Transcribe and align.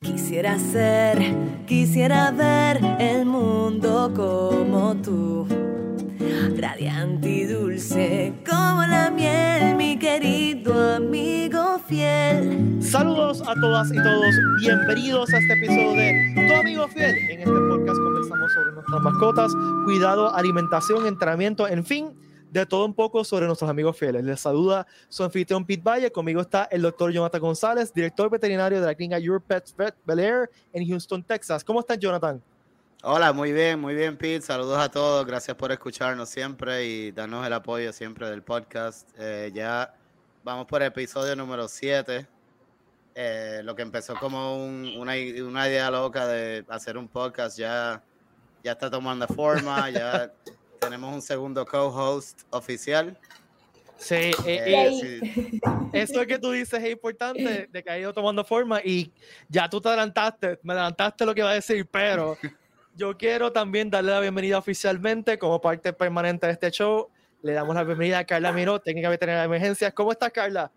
Quisiera 0.00 0.56
ser, 0.58 1.18
quisiera 1.66 2.30
ver 2.30 2.80
el 3.00 3.26
mundo 3.26 4.12
como 4.14 4.94
tú, 5.02 5.48
radiante 6.56 7.28
y 7.28 7.44
dulce 7.44 8.32
como 8.48 8.82
la 8.86 9.10
miel, 9.10 9.74
mi 9.74 9.98
querido 9.98 10.94
amigo 10.94 11.80
fiel. 11.88 12.78
Saludos 12.80 13.42
a 13.44 13.54
todas 13.54 13.90
y 13.92 13.96
todos, 13.96 14.34
bienvenidos 14.60 15.32
a 15.34 15.38
este 15.38 15.52
episodio 15.54 15.92
de 15.92 16.46
Tu 16.46 16.54
Amigo 16.60 16.88
Fiel. 16.88 17.16
En 17.30 17.40
este 17.40 17.60
podcast 17.68 17.98
conversamos 17.98 18.52
sobre 18.52 18.72
nuestras 18.72 19.02
mascotas, 19.02 19.52
cuidado, 19.84 20.32
alimentación, 20.32 21.06
entrenamiento, 21.06 21.66
en 21.66 21.84
fin 21.84 22.27
de 22.50 22.66
todo 22.66 22.84
un 22.84 22.94
poco 22.94 23.24
sobre 23.24 23.46
nuestros 23.46 23.68
amigos 23.68 23.96
fieles. 23.96 24.24
Les 24.24 24.40
saluda 24.40 24.86
su 25.08 25.22
anfitrión 25.22 25.64
Pete 25.64 25.82
Valle. 25.82 26.10
Conmigo 26.10 26.40
está 26.40 26.64
el 26.70 26.82
doctor 26.82 27.12
Jonathan 27.12 27.40
González, 27.40 27.92
director 27.92 28.30
veterinario 28.30 28.80
de 28.80 28.86
la 28.86 28.94
clínica 28.94 29.18
Your 29.18 29.42
Pets 29.42 29.74
Vet 29.76 29.94
Bel 30.04 30.18
Air 30.18 30.50
en 30.72 30.86
Houston, 30.88 31.22
Texas. 31.22 31.62
¿Cómo 31.64 31.80
estás, 31.80 31.98
Jonathan? 31.98 32.42
Hola, 33.02 33.32
muy 33.32 33.52
bien, 33.52 33.78
muy 33.78 33.94
bien, 33.94 34.16
Pete. 34.16 34.44
Saludos 34.44 34.78
a 34.78 34.90
todos. 34.90 35.24
Gracias 35.26 35.56
por 35.56 35.70
escucharnos 35.70 36.28
siempre 36.28 36.84
y 36.86 37.12
darnos 37.12 37.46
el 37.46 37.52
apoyo 37.52 37.92
siempre 37.92 38.28
del 38.28 38.42
podcast. 38.42 39.08
Eh, 39.18 39.52
ya 39.54 39.94
vamos 40.42 40.66
por 40.66 40.82
el 40.82 40.88
episodio 40.88 41.36
número 41.36 41.68
7. 41.68 42.26
Eh, 43.14 43.60
lo 43.64 43.74
que 43.74 43.82
empezó 43.82 44.14
como 44.14 44.64
una, 44.64 45.12
una 45.44 45.68
idea 45.68 45.90
loca 45.90 46.26
de 46.26 46.64
hacer 46.68 46.96
un 46.96 47.08
podcast 47.08 47.58
ya, 47.58 48.02
ya 48.64 48.72
está 48.72 48.90
tomando 48.90 49.26
forma. 49.28 49.90
ya 49.90 50.32
tenemos 50.78 51.12
un 51.12 51.22
segundo 51.22 51.64
co-host 51.66 52.42
oficial. 52.50 53.16
Sí, 53.98 54.14
eh, 54.14 54.32
eh, 54.46 54.90
sí, 55.00 55.60
eso 55.92 56.24
que 56.24 56.38
tú 56.38 56.52
dices 56.52 56.82
es 56.82 56.90
importante, 56.90 57.66
de 57.66 57.82
que 57.82 57.90
ha 57.90 57.98
ido 57.98 58.12
tomando 58.12 58.44
forma 58.44 58.80
y 58.84 59.12
ya 59.48 59.68
tú 59.68 59.80
te 59.80 59.88
adelantaste, 59.88 60.60
me 60.62 60.72
adelantaste 60.72 61.26
lo 61.26 61.34
que 61.34 61.40
iba 61.40 61.50
a 61.50 61.54
decir, 61.54 61.86
pero 61.90 62.36
yo 62.96 63.16
quiero 63.16 63.50
también 63.50 63.90
darle 63.90 64.12
la 64.12 64.20
bienvenida 64.20 64.56
oficialmente 64.56 65.36
como 65.36 65.60
parte 65.60 65.92
permanente 65.92 66.46
de 66.46 66.52
este 66.52 66.70
show. 66.70 67.08
Le 67.42 67.52
damos 67.52 67.74
la 67.74 67.84
bienvenida 67.84 68.18
a 68.18 68.24
Carla 68.24 68.52
Miro, 68.52 68.80
técnica 68.80 69.08
veterinaria 69.08 69.42
de 69.42 69.46
emergencias. 69.46 69.92
¿Cómo 69.92 70.12
estás, 70.12 70.30
Carla? 70.30 70.70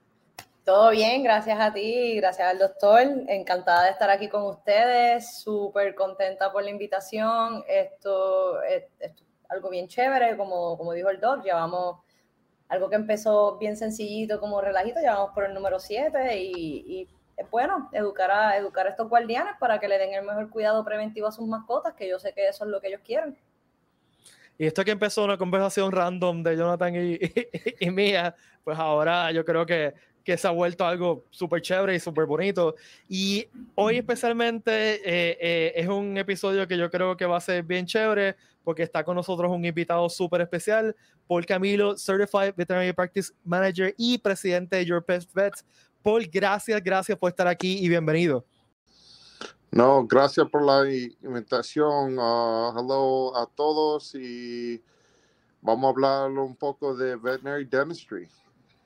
Todo 0.64 0.92
bien, 0.92 1.24
gracias 1.24 1.60
a 1.60 1.74
ti, 1.74 2.16
gracias 2.18 2.48
al 2.48 2.60
doctor. 2.60 3.02
Encantada 3.28 3.86
de 3.86 3.92
estar 3.92 4.10
aquí 4.12 4.30
con 4.30 4.44
ustedes, 4.44 5.40
súper 5.40 5.96
contenta 5.96 6.52
por 6.52 6.64
la 6.64 6.70
invitación. 6.70 7.64
Esto, 7.68 8.62
esto 8.62 9.24
algo 9.52 9.70
bien 9.70 9.88
chévere, 9.88 10.38
como, 10.38 10.78
como 10.78 10.94
dijo 10.94 11.10
el 11.10 11.20
doc, 11.20 11.44
llevamos 11.44 11.98
algo 12.70 12.90
que 12.90 12.96
empezó 12.96 13.58
bien 13.58 13.76
sencillito 13.76 14.40
como 14.40 14.62
relajito, 14.62 15.02
llevamos 15.02 15.32
por 15.34 15.44
el 15.44 15.54
número 15.54 15.80
7 15.80 16.38
y, 16.38 17.08
es 17.38 17.50
bueno 17.50 17.90
educar 17.92 18.30
a, 18.30 18.56
educar 18.56 18.86
a 18.86 18.92
estos 18.92 19.10
guardianes 19.10 19.54
para 19.60 19.80
que 19.80 19.88
le 19.88 19.98
den 19.98 20.14
el 20.14 20.24
mejor 20.24 20.52
cuidado 20.52 20.86
preventivo 20.86 21.26
a 21.28 21.32
sus 21.32 21.48
mascotas, 21.48 21.96
que 21.96 22.08
yo 22.08 22.20
sé 22.20 22.34
que 22.34 22.48
eso 22.48 22.66
es 22.66 22.70
lo 22.70 22.80
que 22.80 22.90
ellos 22.90 23.02
quieren. 23.04 23.36
Y 24.60 24.68
esto 24.68 24.86
que 24.86 24.92
empezó 24.92 25.24
una 25.24 25.38
conversación 25.38 25.92
random 25.92 26.44
de 26.44 26.56
Jonathan 26.56 26.96
y, 26.96 27.20
y 27.80 27.90
mía, 27.90 28.36
pues 28.64 28.78
ahora 28.78 29.32
yo 29.32 29.44
creo 29.44 29.66
que 29.66 29.96
que 30.24 30.38
se 30.38 30.48
ha 30.48 30.52
vuelto 30.52 30.86
algo 30.86 31.26
súper 31.30 31.62
chévere 31.62 31.96
y 31.96 32.00
súper 32.00 32.26
bonito. 32.26 32.76
Y 33.10 33.48
hoy 33.76 33.98
especialmente 33.98 34.96
eh, 34.96 35.38
eh, 35.40 35.74
es 35.76 35.88
un 35.88 36.18
episodio 36.18 36.68
que 36.68 36.78
yo 36.78 36.90
creo 36.90 37.18
que 37.18 37.26
va 37.26 37.38
a 37.38 37.42
ser 37.42 37.64
bien 37.64 37.86
chévere 37.86 38.36
porque 38.64 38.84
está 38.84 39.04
con 39.04 39.16
nosotros 39.16 39.52
un 39.52 39.66
invitado 39.66 40.10
súper 40.10 40.42
especial, 40.42 40.96
Paul 41.28 41.46
Camilo, 41.46 41.98
Certified 41.98 42.54
Veterinary 42.56 42.94
Practice 42.94 43.34
Manager 43.44 43.94
y 43.98 44.18
presidente 44.18 44.78
de 44.78 44.86
Your 44.86 45.04
Pet 45.04 45.28
Vets. 45.34 45.66
Paul, 46.02 46.28
gracias, 46.32 46.82
gracias 46.84 47.18
por 47.18 47.30
estar 47.30 47.48
aquí 47.48 47.84
y 47.84 47.90
bienvenido. 47.90 48.46
No, 49.72 50.06
gracias 50.06 50.48
por 50.50 50.64
la 50.64 50.90
invitación. 51.24 52.18
Uh, 52.18 52.78
hello 52.78 53.38
a 53.38 53.46
todos 53.56 54.14
y 54.16 54.84
vamos 55.62 55.86
a 55.86 55.90
hablar 55.90 56.32
un 56.32 56.56
poco 56.56 56.96
de 56.96 57.16
veterinary 57.16 57.66
dentistry. 57.66 58.28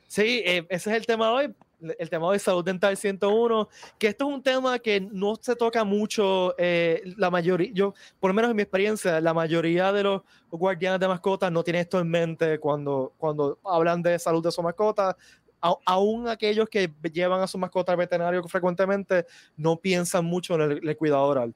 Sí, 0.07 0.43
eh, 0.45 0.65
ese 0.69 0.91
es 0.91 0.97
el 0.97 1.05
tema 1.05 1.27
de 1.27 1.33
hoy, 1.33 1.55
el 1.81 2.09
tema 2.09 2.31
de 2.31 2.39
salud 2.39 2.63
dental 2.63 2.95
101, 2.97 3.69
que 3.97 4.07
esto 4.07 4.27
es 4.27 4.33
un 4.33 4.43
tema 4.43 4.79
que 4.79 5.01
no 5.01 5.35
se 5.35 5.55
toca 5.55 5.83
mucho, 5.83 6.55
eh, 6.57 7.01
la 7.17 7.29
mayoría, 7.29 7.71
yo, 7.73 7.93
por 8.19 8.29
lo 8.29 8.33
menos 8.33 8.51
en 8.51 8.57
mi 8.57 8.63
experiencia, 8.63 9.19
la 9.21 9.33
mayoría 9.33 9.91
de 9.91 10.03
los 10.03 10.21
guardianes 10.49 10.99
de 10.99 11.07
mascotas 11.07 11.51
no 11.51 11.63
tienen 11.63 11.81
esto 11.81 11.99
en 11.99 12.09
mente 12.09 12.59
cuando, 12.59 13.13
cuando 13.17 13.59
hablan 13.63 14.01
de 14.01 14.17
salud 14.19 14.43
de 14.43 14.51
su 14.51 14.61
mascota. 14.61 15.15
aún 15.61 16.27
aquellos 16.27 16.69
que 16.69 16.91
llevan 17.11 17.41
a 17.41 17.47
su 17.47 17.57
mascota 17.57 17.91
al 17.91 17.97
veterinario 17.97 18.43
frecuentemente 18.43 19.25
no 19.57 19.77
piensan 19.77 20.23
mucho 20.25 20.55
en 20.55 20.61
el, 20.83 20.97
cuidado 20.97 21.23
oral. 21.23 21.53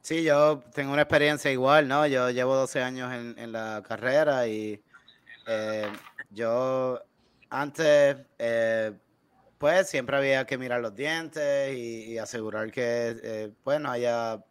Sí, 0.00 0.22
yo 0.22 0.62
tengo 0.74 0.92
una 0.92 1.02
experiencia 1.02 1.52
igual, 1.52 1.86
¿no? 1.86 2.06
Yo 2.06 2.30
llevo 2.30 2.56
12 2.56 2.82
años 2.82 3.12
en, 3.12 3.38
en 3.38 3.52
la 3.52 3.82
carrera 3.86 4.48
y 4.48 4.80
eh, 5.46 5.86
yo 6.30 6.98
antes, 7.50 8.16
eh, 8.38 8.92
pues 9.60 9.90
siempre 9.90 10.16
había 10.16 10.46
que 10.46 10.56
mirar 10.56 10.80
los 10.80 10.94
dientes 10.94 11.76
y, 11.76 12.16
asegurar 12.16 12.72
que 12.72 13.14
eh, 13.22 13.52
no 13.78 13.90
haya 13.90 14.42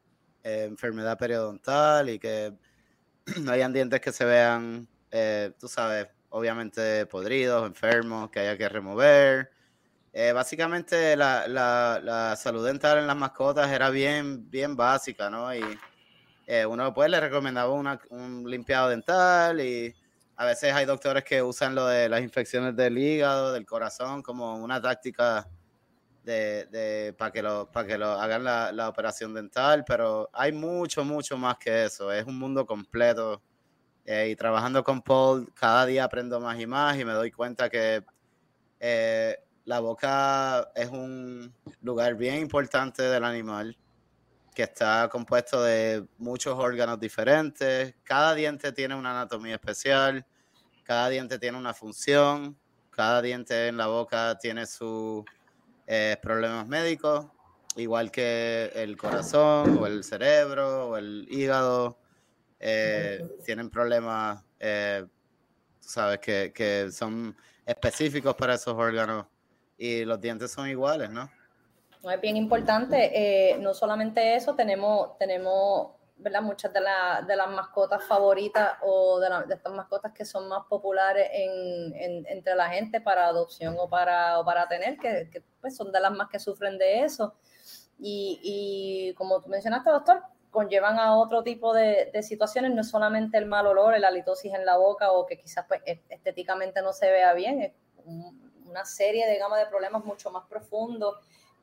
eh, 0.43 0.65
enfermedad 0.65 1.17
periodontal 1.17 2.11
y 2.11 2.19
que 2.19 2.53
no 3.41 3.51
hayan 3.51 3.73
dientes 3.73 4.01
que 4.01 4.11
se 4.11 4.23
vean, 4.25 4.87
tú 5.59 5.67
sabes, 5.67 6.07
obviamente 6.29 7.07
podridos, 7.07 7.65
enfermos, 7.65 8.29
que 8.29 8.41
haya 8.41 8.55
que 8.55 8.69
remover. 8.69 9.51
básicamente 10.35 11.15
la, 11.15 11.47
la, 11.47 12.35
salud 12.35 12.63
dental 12.63 12.99
en 12.99 13.07
las 13.07 13.17
mascotas 13.17 13.71
era 13.71 13.89
bien, 13.89 14.47
bien 14.51 14.75
básica, 14.75 15.31
¿no? 15.31 15.53
Y 15.55 15.63
uno 16.67 16.93
pues 16.93 17.09
le 17.09 17.19
recomendaba 17.19 17.73
un 17.73 18.49
limpiado 18.49 18.89
dental 18.89 19.59
y 19.59 19.95
a 20.39 20.45
veces 20.45 20.73
hay 20.73 20.85
doctores 20.85 21.25
que 21.25 21.43
usan 21.43 21.75
lo 21.75 21.85
de 21.85 22.07
las 22.07 22.21
infecciones 22.21 22.73
del 22.73 22.97
hígado, 22.97 23.51
del 23.51 23.65
corazón, 23.65 24.23
como 24.23 24.55
una 24.55 24.81
táctica 24.81 25.45
de, 26.23 27.13
para 27.17 27.29
que 27.29 27.41
lo, 27.41 27.69
que 27.69 27.97
lo 27.97 28.11
hagan 28.11 28.45
la, 28.45 28.87
operación 28.87 29.33
dental, 29.33 29.83
pero 29.85 30.29
hay 30.31 30.53
mucho, 30.53 31.03
mucho 31.03 31.37
más 31.37 31.57
que 31.57 31.83
eso. 31.83 32.09
Es 32.13 32.25
un 32.25 32.39
mundo 32.39 32.65
completo. 32.65 33.41
Eh, 34.05 34.29
y 34.29 34.35
trabajando 34.37 34.81
con 34.81 35.01
Paul, 35.01 35.51
cada 35.53 35.85
día 35.85 36.05
aprendo 36.05 36.39
más 36.39 36.57
y 36.57 36.65
más 36.65 36.97
y 36.97 37.03
me 37.03 37.11
doy 37.11 37.31
cuenta 37.31 37.69
que 37.69 38.01
eh, 38.79 39.37
la 39.65 39.81
boca 39.81 40.71
es 40.73 40.87
un 40.87 41.53
lugar 41.81 42.15
bien 42.15 42.35
importante 42.35 43.03
del 43.03 43.25
animal 43.25 43.77
que 44.59 44.63
está 44.63 45.07
compuesto 45.09 45.63
de 45.63 46.05
muchos 46.17 46.59
órganos 46.59 46.99
diferentes. 46.99 47.95
Cada 48.03 48.35
diente 48.35 48.73
tiene 48.73 48.93
una 48.93 49.11
anatomía 49.11 49.55
especial, 49.55 50.25
cada 50.83 51.07
diente 51.07 51.39
tiene 51.39 51.57
una 51.57 51.73
función, 51.73 52.59
cada 52.89 53.21
diente 53.21 53.69
en 53.69 53.77
la 53.77 53.87
boca 53.87 54.37
tiene 54.37 54.65
sus 54.65 55.23
eh, 55.87 56.17
problemas 56.21 56.67
médicos, 56.67 57.27
igual 57.77 58.11
que 58.11 58.69
el 58.75 58.97
corazón 58.97 59.77
o 59.77 59.87
el 59.87 60.03
cerebro 60.03 60.89
o 60.89 60.97
el 60.97 61.25
hígado. 61.31 61.97
Eh, 62.59 63.25
tienen 63.45 63.69
problemas, 63.69 64.43
eh, 64.59 65.05
sabes, 65.79 66.19
que, 66.19 66.51
que 66.53 66.91
son 66.91 67.33
específicos 67.65 68.35
para 68.35 68.55
esos 68.55 68.73
órganos 68.73 69.25
y 69.77 70.03
los 70.03 70.19
dientes 70.19 70.51
son 70.51 70.67
iguales, 70.67 71.09
¿no? 71.09 71.31
No, 72.03 72.11
es 72.11 72.21
bien 72.21 72.37
importante. 72.37 73.11
Eh, 73.13 73.57
no 73.57 73.73
solamente 73.73 74.35
eso, 74.35 74.55
tenemos, 74.55 75.17
tenemos 75.17 75.91
muchas 76.41 76.73
de, 76.73 76.81
de 77.27 77.35
las 77.35 77.49
mascotas 77.49 78.03
favoritas 78.03 78.77
o 78.81 79.19
de, 79.19 79.29
de, 79.47 79.55
estas 79.55 79.73
mascotas 79.73 80.11
que 80.13 80.25
son 80.25 80.47
más 80.47 80.65
populares 80.67 81.29
en, 81.31 82.25
entre 82.27 82.55
la 82.55 82.69
gente 82.69 83.01
para 83.01 83.27
adopción 83.27 83.75
o 83.77 83.89
para, 83.89 84.39
o 84.39 84.45
para 84.45 84.67
tener, 84.67 84.97
que, 84.97 85.43
pues 85.61 85.75
son 85.75 85.91
de 85.91 85.99
las 85.99 86.11
más 86.11 86.29
que 86.29 86.39
sufren 86.39 86.77
de 86.77 87.03
eso. 87.03 87.35
Y, 87.97 88.39
y 88.43 89.13
como 89.15 89.41
tú 89.41 89.49
mencionaste, 89.49 89.89
doctor, 89.89 90.23
conllevan 90.51 90.99
a 90.99 91.15
otro 91.15 91.43
tipo 91.43 91.73
de, 91.73 92.11
situaciones, 92.23 92.73
no 92.73 92.83
solamente 92.83 93.37
el 93.37 93.45
mal 93.45 93.67
olor, 93.67 93.97
la 93.99 94.07
halitosis 94.07 94.53
en 94.53 94.65
la 94.65 94.77
boca 94.77 95.11
o 95.11 95.25
que 95.25 95.37
quizás 95.37 95.65
pues, 95.67 95.81
estéticamente 95.85 96.81
no 96.81 96.93
se 96.93 97.11
vea 97.11 97.33
bien, 97.33 97.61
es 97.61 97.73
una 98.65 98.85
serie 98.85 99.27
de 99.27 99.37
gama 99.37 99.57
de 99.57 99.65
problemas 99.65 100.03
mucho 100.05 100.31
más 100.31 100.45
profundos 100.47 101.15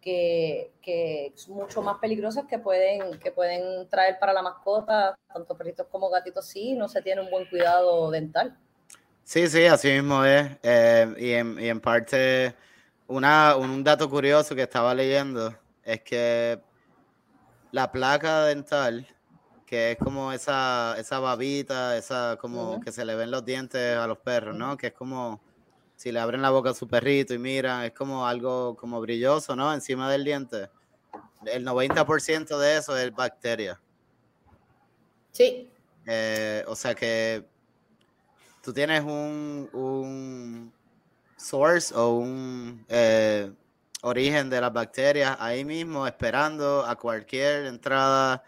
que, 0.06 1.32
son 1.34 1.56
mucho 1.56 1.82
más 1.82 1.98
peligrosos 1.98 2.44
que 2.48 2.58
pueden, 2.58 3.18
que 3.18 3.32
pueden 3.32 3.88
traer 3.88 4.18
para 4.20 4.32
la 4.32 4.42
mascota, 4.42 5.18
tanto 5.32 5.56
perritos 5.56 5.86
como 5.90 6.08
gatitos, 6.08 6.46
si 6.46 6.74
no 6.74 6.88
se 6.88 7.02
tiene 7.02 7.22
un 7.22 7.30
buen 7.30 7.46
cuidado 7.46 8.10
dental. 8.10 8.56
Sí, 9.24 9.48
sí, 9.48 9.66
así 9.66 9.88
mismo 9.88 10.24
es. 10.24 10.48
Eh, 10.62 11.14
y, 11.18 11.32
en, 11.32 11.58
y, 11.58 11.68
en, 11.68 11.80
parte, 11.80 12.54
una, 13.08 13.56
un 13.56 13.82
dato 13.82 14.08
curioso 14.08 14.54
que 14.54 14.62
estaba 14.62 14.94
leyendo 14.94 15.52
es 15.82 16.00
que 16.02 16.60
la 17.72 17.90
placa 17.90 18.44
dental, 18.44 19.08
que 19.66 19.92
es 19.92 19.98
como 19.98 20.32
esa, 20.32 20.94
esa 20.98 21.18
babita, 21.18 21.96
esa 21.96 22.36
como 22.40 22.80
que 22.80 22.92
se 22.92 23.04
le 23.04 23.16
ven 23.16 23.32
los 23.32 23.44
dientes 23.44 23.96
a 23.96 24.06
los 24.06 24.18
perros, 24.18 24.56
¿no? 24.56 24.76
Que 24.76 24.88
es 24.88 24.92
como 24.92 25.40
si 25.96 26.12
le 26.12 26.20
abren 26.20 26.42
la 26.42 26.50
boca 26.50 26.70
a 26.70 26.74
su 26.74 26.86
perrito 26.86 27.34
y 27.34 27.38
miran, 27.38 27.84
es 27.84 27.92
como 27.92 28.26
algo 28.26 28.76
como 28.76 29.00
brilloso, 29.00 29.56
¿no? 29.56 29.72
Encima 29.72 30.10
del 30.10 30.24
diente. 30.24 30.68
el 31.46 31.64
90% 31.66 32.58
de 32.58 32.76
eso 32.76 32.96
es 32.96 33.12
bacteria. 33.14 33.80
Sí. 35.32 35.70
Eh, 36.06 36.64
o 36.68 36.76
sea 36.76 36.94
que 36.94 37.44
tú 38.62 38.72
tienes 38.72 39.02
un, 39.02 39.68
un 39.72 40.72
source 41.36 41.94
o 41.94 42.16
un 42.16 42.84
eh, 42.88 43.50
origen 44.02 44.50
de 44.50 44.60
las 44.60 44.72
bacterias 44.72 45.36
ahí 45.40 45.64
mismo, 45.64 46.06
esperando 46.06 46.84
a 46.84 46.96
cualquier 46.96 47.66
entrada, 47.66 48.42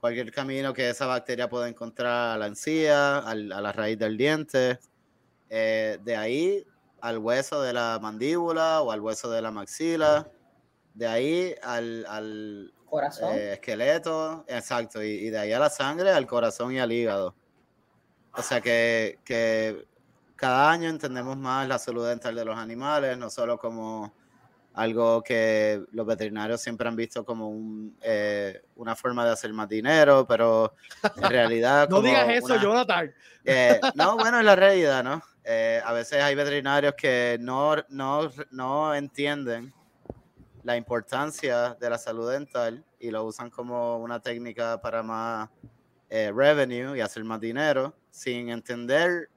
cualquier 0.00 0.30
camino 0.30 0.72
que 0.72 0.90
esa 0.90 1.06
bacteria 1.06 1.48
pueda 1.48 1.68
encontrar 1.68 2.36
a 2.36 2.38
la 2.38 2.46
encía, 2.46 3.18
a 3.18 3.34
la 3.34 3.72
raíz 3.72 3.98
del 3.98 4.16
diente. 4.16 4.78
Eh, 5.50 5.98
de 6.02 6.16
ahí 6.16 6.64
al 7.04 7.18
hueso 7.18 7.60
de 7.60 7.74
la 7.74 7.98
mandíbula 8.00 8.80
o 8.80 8.90
al 8.90 9.02
hueso 9.02 9.30
de 9.30 9.42
la 9.42 9.50
maxila, 9.50 10.26
de 10.94 11.06
ahí 11.06 11.54
al, 11.62 12.72
corazón. 12.86 13.34
Eh, 13.34 13.52
esqueleto, 13.52 14.46
exacto, 14.48 15.02
y, 15.02 15.28
de 15.28 15.38
ahí 15.38 15.52
a 15.52 15.58
la 15.58 15.68
sangre, 15.68 16.08
al 16.08 16.26
corazón 16.26 16.72
y 16.72 16.78
al 16.78 16.90
hígado. 16.90 17.34
O 18.32 18.40
sea 18.40 18.62
que, 18.62 19.18
cada 20.34 20.70
año 20.70 20.88
entendemos 20.88 21.36
más 21.36 21.68
la 21.68 21.78
salud 21.78 22.08
dental 22.08 22.34
de 22.34 22.44
los 22.46 22.56
animales, 22.56 23.18
no 23.18 23.28
solo 23.28 23.58
como 23.58 24.14
algo 24.72 25.22
que 25.22 25.84
los 25.92 26.06
veterinarios 26.06 26.62
siempre 26.62 26.88
han 26.88 26.96
visto 26.96 27.22
como 27.22 27.50
un, 27.50 27.98
eh, 28.00 28.62
una 28.76 28.96
forma 28.96 29.26
de 29.26 29.32
hacer 29.32 29.52
más 29.52 29.68
dinero, 29.68 30.26
pero 30.26 30.74
en 31.16 31.22
realidad... 31.22 31.86
no 31.90 32.00
digas 32.00 32.30
eso, 32.30 32.56
Jonathan. 32.56 33.12
Eh, 33.44 33.78
no, 33.94 34.16
bueno, 34.16 34.38
es 34.38 34.44
la 34.46 34.56
realidad, 34.56 35.04
¿no? 35.04 35.22
Eh, 35.44 35.82
a 35.84 35.92
veces 35.92 36.22
hay 36.22 36.34
veterinarios 36.34 36.94
que 36.94 37.36
no, 37.38 37.76
no, 37.90 38.30
no 38.50 38.94
entienden 38.94 39.74
la 40.62 40.76
importancia 40.78 41.74
de 41.74 41.90
la 41.90 41.98
salud 41.98 42.30
dental 42.30 42.82
y 42.98 43.10
lo 43.10 43.24
usan 43.24 43.50
como 43.50 43.98
una 43.98 44.20
técnica 44.20 44.80
para 44.80 45.02
más 45.02 45.50
eh, 46.08 46.32
revenue 46.34 46.96
y 46.96 47.02
hacer 47.02 47.24
más 47.24 47.40
dinero 47.40 47.94
sin 48.10 48.48
entender 48.48 49.28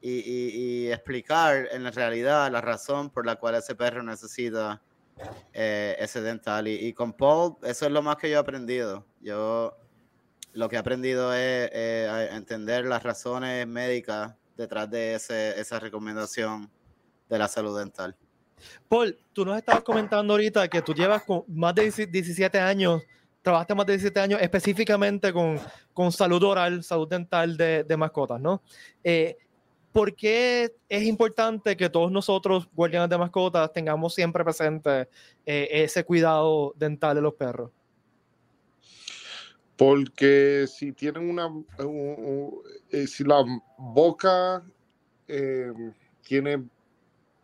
y, 0.00 0.88
explicar 0.90 1.68
en 1.70 1.84
la 1.84 1.90
realidad 1.92 2.50
la 2.50 2.60
razón 2.60 3.10
por 3.10 3.24
la 3.24 3.36
cual 3.36 3.54
ese 3.54 3.76
perro 3.76 4.02
necesita 4.02 4.82
eh, 5.52 5.94
ese 5.98 6.20
dental. 6.22 6.66
Y, 6.66 6.92
con 6.92 7.12
Paul, 7.12 7.56
eso 7.62 7.86
es 7.86 7.92
lo 7.92 8.02
más 8.02 8.16
que 8.16 8.28
yo 8.28 8.36
he 8.36 8.40
aprendido. 8.40 9.06
Yo 9.20 9.76
lo 10.54 10.68
que 10.68 10.74
he 10.74 10.78
aprendido 10.78 11.32
es 11.32 11.70
entender 12.32 12.84
las 12.84 13.04
razones 13.04 13.64
médicas 13.68 14.34
detrás 14.56 14.90
de 14.90 15.14
ese, 15.14 15.58
esa 15.60 15.78
recomendación 15.78 16.70
de 17.28 17.38
la 17.38 17.48
salud 17.48 17.78
dental. 17.78 18.16
Paul, 18.88 19.18
tú 19.32 19.44
nos 19.44 19.58
estabas 19.58 19.82
comentando 19.82 20.34
ahorita 20.34 20.68
que 20.68 20.82
tú 20.82 20.94
llevas 20.94 21.22
con 21.24 21.44
más 21.48 21.74
de 21.74 21.90
17 21.90 22.58
años, 22.60 23.02
trabajaste 23.42 23.74
más 23.74 23.86
de 23.86 23.94
17 23.94 24.20
años 24.20 24.40
específicamente 24.40 25.32
con, 25.32 25.58
con 25.92 26.12
salud 26.12 26.42
oral, 26.42 26.84
salud 26.84 27.08
dental 27.08 27.56
de, 27.56 27.84
de 27.84 27.96
mascotas, 27.96 28.40
¿no? 28.40 28.62
Eh, 29.02 29.36
¿Por 29.92 30.14
qué 30.14 30.74
es 30.88 31.02
importante 31.02 31.76
que 31.76 31.90
todos 31.90 32.10
nosotros, 32.10 32.66
guardianes 32.72 33.10
de 33.10 33.18
mascotas, 33.18 33.70
tengamos 33.72 34.14
siempre 34.14 34.42
presente 34.42 35.08
eh, 35.44 35.68
ese 35.70 36.02
cuidado 36.02 36.72
dental 36.76 37.14
de 37.14 37.20
los 37.20 37.34
perros? 37.34 37.70
Porque 39.82 40.66
si 40.68 40.92
tienen 40.92 41.28
una, 41.28 41.50
eh, 42.88 43.06
si 43.08 43.24
la 43.24 43.44
boca 43.76 44.62
eh, 45.26 45.72
tiene 46.22 46.62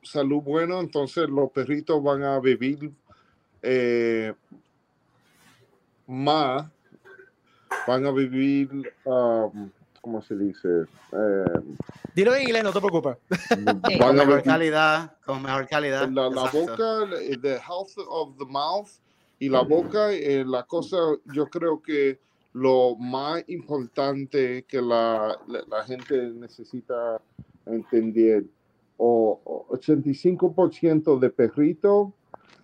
salud 0.05 0.41
buena, 0.43 0.79
entonces 0.79 1.29
los 1.29 1.51
perritos 1.51 2.01
van 2.01 2.23
a 2.23 2.39
vivir 2.39 2.93
eh, 3.61 4.33
más, 6.07 6.71
van 7.89 8.07
a 8.07 8.13
vivir, 8.13 8.71
um, 9.05 9.69
¿cómo 10.01 10.23
se 10.23 10.37
dice? 10.37 10.85
Dilo 12.15 12.37
en 12.37 12.43
inglés, 12.43 12.63
no 12.63 12.73
te 12.73 12.79
preocupes. 12.79 13.17
con 13.99 14.15
mejor 14.15 14.45
calidad, 14.45 15.17
con 15.27 15.43
mejor 15.43 15.67
calidad. 15.67 16.09
La, 16.09 16.31
la 16.31 16.49
boca, 16.53 17.05
the 17.43 17.59
health 17.59 17.99
of 18.09 18.39
the 18.39 18.47
mouth 18.47 18.89
y 19.41 19.49
la 19.49 19.63
boca, 19.63 20.11
la 20.47 20.63
cosa, 20.63 20.99
yo 21.35 21.47
creo 21.47 21.83
que 21.83 22.28
lo 22.53 22.97
más 22.97 23.45
importante 23.49 24.65
que 24.65 24.81
la, 24.81 25.39
la, 25.47 25.85
gente 25.85 26.31
necesita 26.31 27.21
entender, 27.67 28.45
o, 28.97 29.67
85% 29.71 31.19
de 31.19 31.31
perritos 31.31 32.09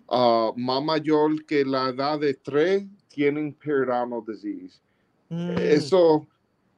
uh, 0.08 0.52
más 0.56 0.82
mayor 0.82 1.44
que 1.44 1.64
la 1.64 1.90
edad 1.90 2.19
de 2.19 2.34
3 2.34 2.86
tienen 3.08 3.52
periodontal 3.52 4.25
disease. 4.26 4.81
Mm. 5.28 5.58
Eso, 5.58 6.26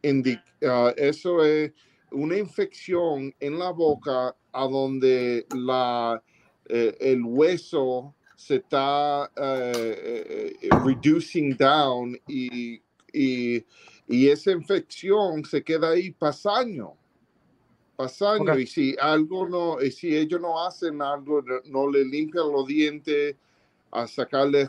indica, 0.02 0.42
uh, 0.62 0.92
eso 0.96 1.44
es 1.44 1.72
una 2.10 2.36
infección 2.36 3.34
en 3.40 3.58
la 3.58 3.70
boca 3.70 4.34
a 4.52 4.64
donde 4.66 5.46
la, 5.54 6.22
eh, 6.68 6.96
el 7.00 7.22
hueso 7.22 8.14
se 8.36 8.56
está 8.56 9.30
eh, 9.36 10.52
reducing 10.84 11.56
down 11.56 12.18
y 12.28 12.80
y, 13.16 13.64
y 14.06 14.28
esa 14.28 14.52
infección 14.52 15.44
se 15.44 15.62
queda 15.62 15.90
ahí 15.90 16.10
pasando, 16.10 16.96
pasando. 17.96 18.58
Y 18.58 18.66
si 18.66 18.96
algo 19.00 19.48
no, 19.48 19.82
y 19.82 19.90
si 19.90 20.16
ellos 20.16 20.40
no 20.40 20.64
hacen 20.64 21.00
algo, 21.02 21.42
no 21.64 21.90
le 21.90 22.04
limpian 22.04 22.52
los 22.52 22.66
dientes, 22.66 23.36
a 23.90 24.06
sacarle 24.06 24.68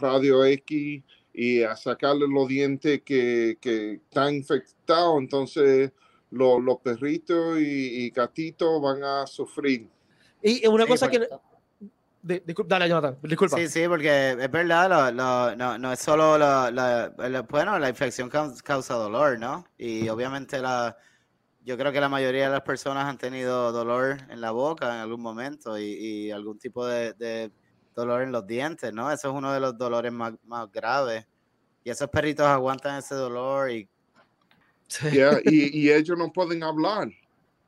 radio 0.00 0.44
X 0.44 1.02
y 1.32 1.62
a 1.62 1.76
sacarle 1.76 2.26
los 2.28 2.48
dientes 2.48 3.02
que, 3.02 3.56
que 3.60 3.94
están 3.94 4.34
infectados, 4.34 5.18
entonces 5.18 5.92
los, 6.30 6.62
los 6.62 6.78
perritos 6.78 7.58
y, 7.60 8.10
gatitos 8.10 8.80
van 8.82 9.02
a 9.04 9.26
sufrir. 9.26 9.88
Y 10.42 10.66
una 10.66 10.86
cosa 10.86 11.10
que 11.10 11.26
dale, 12.66 12.88
Jonathan, 12.88 13.18
disculpa. 13.22 13.56
Sí, 13.56 13.68
sí, 13.68 13.88
porque 13.88 14.32
es 14.32 14.50
verdad, 14.50 15.12
no, 15.12 15.78
no, 15.78 15.92
es 15.92 15.98
solo 15.98 16.36
la, 16.38 17.12
bueno, 17.48 17.78
la 17.78 17.88
infección 17.88 18.28
causa 18.28 18.94
dolor, 18.94 19.38
¿no? 19.38 19.64
Y 19.78 20.08
obviamente 20.08 20.60
la, 20.60 20.96
yo 21.66 21.76
creo 21.76 21.90
que 21.90 22.00
la 22.00 22.08
mayoría 22.08 22.44
de 22.44 22.50
las 22.50 22.62
personas 22.62 23.06
han 23.06 23.18
tenido 23.18 23.72
dolor 23.72 24.18
en 24.30 24.40
la 24.40 24.52
boca 24.52 24.86
en 24.86 25.00
algún 25.00 25.20
momento 25.20 25.76
y, 25.78 26.30
algún 26.30 26.58
tipo 26.58 26.86
de, 26.86 27.50
dolor 27.94 28.22
en 28.22 28.30
los 28.30 28.46
dientes, 28.46 28.92
¿no? 28.92 29.10
Eso 29.10 29.30
es 29.30 29.34
uno 29.34 29.52
de 29.52 29.58
los 29.58 29.76
dolores 29.76 30.12
más, 30.12 30.34
graves. 30.72 31.26
Y 31.82 31.90
esos 31.90 32.08
perritos 32.08 32.46
aguantan 32.46 32.98
ese 32.98 33.14
dolor 33.14 33.70
y... 33.70 33.88
y, 35.44 35.80
y 35.80 35.90
ellos 35.90 36.16
no 36.16 36.32
pueden 36.32 36.62
hablar. 36.62 37.08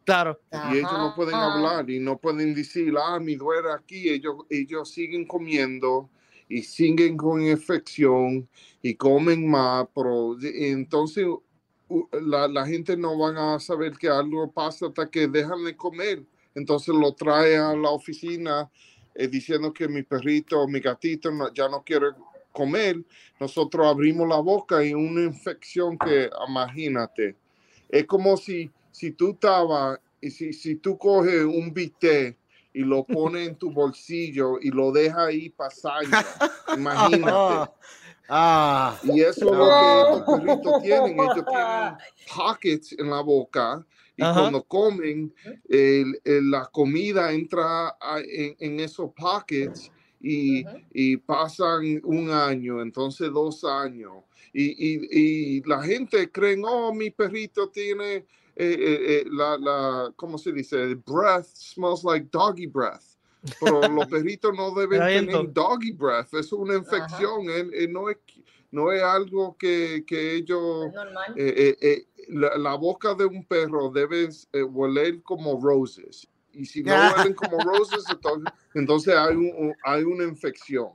Claro. 0.09 0.41
Y 0.73 0.79
ellos 0.79 0.91
no 0.91 1.15
pueden 1.15 1.35
hablar 1.35 1.91
y 1.91 1.99
no 1.99 2.17
pueden 2.17 2.55
decir, 2.55 2.95
ah, 2.99 3.21
mi 3.21 3.37
duele 3.37 3.71
aquí. 3.71 4.09
Ellos, 4.09 4.37
ellos 4.49 4.91
siguen 4.91 5.27
comiendo 5.27 6.09
y 6.49 6.63
siguen 6.63 7.19
con 7.19 7.43
infección 7.43 8.49
y 8.81 8.95
comen 8.95 9.47
más, 9.51 9.87
pero 9.95 10.35
entonces 10.41 11.27
la, 12.23 12.49
la, 12.49 12.65
gente 12.65 12.97
no 12.97 13.19
van 13.19 13.37
a 13.37 13.61
saber 13.61 13.99
que 13.99 14.09
algo 14.09 14.51
pasa 14.51 14.87
hasta 14.87 15.11
que 15.11 15.29
dejan 15.29 15.63
de 15.63 15.77
comer. 15.77 16.25
Entonces 16.55 16.95
lo 16.95 17.13
trae 17.13 17.59
a 17.59 17.75
la 17.75 17.91
oficina 17.91 18.71
eh, 19.15 19.29
diciendo 19.29 19.75
que 19.75 19.89
mi 19.89 20.05
perrito 20.05 20.63
o 20.63 20.67
mi 20.67 20.81
gatito 20.81 21.31
ya 21.53 21.69
no 21.69 21.85
quiere 21.85 22.07
comer. 22.51 23.05
Nosotros 23.39 23.87
abrimos 23.87 24.27
la 24.27 24.41
boca 24.41 24.83
y 24.83 24.95
una 24.95 25.25
infección 25.25 25.99
que, 25.99 26.31
imagínate, 26.49 27.37
es 27.91 28.07
como 28.07 28.39
si 28.39 28.71
si 28.99 29.13
tú 29.13 29.31
estabas, 29.31 30.01
y 30.21 30.31
si, 30.31 30.53
si 30.53 30.75
tú 30.75 30.99
coges 30.99 31.45
un 31.45 31.73
bistec 31.73 32.37
y 32.73 32.81
lo 32.81 33.05
pones 33.07 33.49
en 33.49 33.55
tu 33.55 33.71
bolsillo 33.71 34.59
y 34.61 34.71
lo 34.71 34.91
dejas 34.91 35.29
ahí 35.29 35.51
pasar, 35.51 36.03
imagínate. 36.77 37.71
Ah, 38.29 38.99
y 39.05 39.21
eso 39.21 39.51
es 39.51 39.57
lo 39.57 39.69
que 39.69 40.19
estos 40.19 40.41
perritos 40.41 40.83
tienen. 40.83 41.13
Ellos 41.15 41.45
tienen 41.47 41.95
pockets 42.37 42.93
en 42.99 43.09
la 43.09 43.21
boca 43.23 43.87
y 44.17 44.23
cuando 44.23 44.65
comen, 44.65 45.33
el, 45.69 46.21
la 46.51 46.67
comida 46.67 47.33
entra 47.33 47.97
en, 48.27 48.57
en 48.59 48.81
esos 48.81 49.13
pockets 49.15 49.93
y, 50.21 50.65
y, 50.93 51.17
pasan 51.19 52.01
un 52.03 52.31
año, 52.31 52.83
entonces 52.83 53.31
dos 53.33 53.63
años. 53.63 54.25
Y, 54.53 54.65
y, 54.65 55.09
y 55.11 55.63
la 55.63 55.83
gente 55.85 56.31
cree, 56.33 56.61
oh, 56.67 56.93
mi 56.93 57.11
perrito 57.11 57.69
tiene 57.69 58.27
eh, 58.61 58.75
eh, 58.75 59.21
eh, 59.21 59.25
la, 59.31 59.57
la, 59.57 60.13
¿cómo 60.17 60.37
se 60.37 60.51
dice? 60.51 60.97
breath 60.97 61.47
smells 61.55 62.03
like 62.03 62.29
doggy 62.33 62.67
breath. 62.67 63.17
Pero 63.61 63.81
los 63.89 64.07
perritos 64.09 64.53
no 64.57 64.75
deben 64.75 65.01
tener 65.01 65.53
doggy 65.53 65.93
breath, 65.93 66.35
es 66.35 66.53
una 66.53 66.75
infección, 66.75 67.47
no, 67.91 68.11
es, 68.11 68.19
no 68.73 68.91
es 68.91 69.01
algo 69.01 69.57
que, 69.57 70.05
que 70.05 70.35
ellos... 70.35 70.93
La, 72.31 72.59
la, 72.59 72.75
boca 72.75 73.15
de 73.15 73.25
un 73.25 73.43
perro 73.43 73.89
debe 73.91 74.29
hueler 74.53 75.23
como 75.23 75.59
roses. 75.59 76.29
Y 76.53 76.67
si 76.67 76.83
no 76.83 76.93
huelen 77.17 77.33
como 77.33 77.59
roses, 77.61 78.05
entonces, 78.11 78.53
entonces 78.75 79.15
hay, 79.17 79.37
un, 79.37 79.75
hay 79.85 80.03
una 80.03 80.25
infección. 80.25 80.89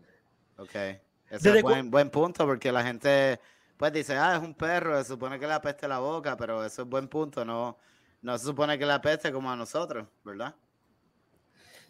Ok. 0.57 0.75
Ese 0.75 0.99
¿Desde 1.29 1.57
es 1.57 1.63
buen, 1.63 1.89
buen 1.89 2.09
punto 2.11 2.45
porque 2.45 2.71
la 2.71 2.83
gente 2.83 3.39
pues 3.83 3.91
dice, 3.91 4.15
ah, 4.15 4.35
es 4.37 4.41
un 4.41 4.53
perro, 4.55 4.97
se 4.97 5.03
supone 5.09 5.37
que 5.37 5.45
le 5.45 5.51
apeste 5.51 5.89
la 5.89 5.99
boca, 5.99 6.37
pero 6.37 6.63
eso 6.63 6.83
es 6.83 6.87
buen 6.87 7.09
punto, 7.09 7.43
no, 7.43 7.77
no 8.21 8.37
se 8.37 8.45
supone 8.45 8.79
que 8.79 8.85
le 8.85 8.93
apeste 8.93 9.29
como 9.29 9.51
a 9.51 9.57
nosotros, 9.57 10.07
¿verdad? 10.23 10.55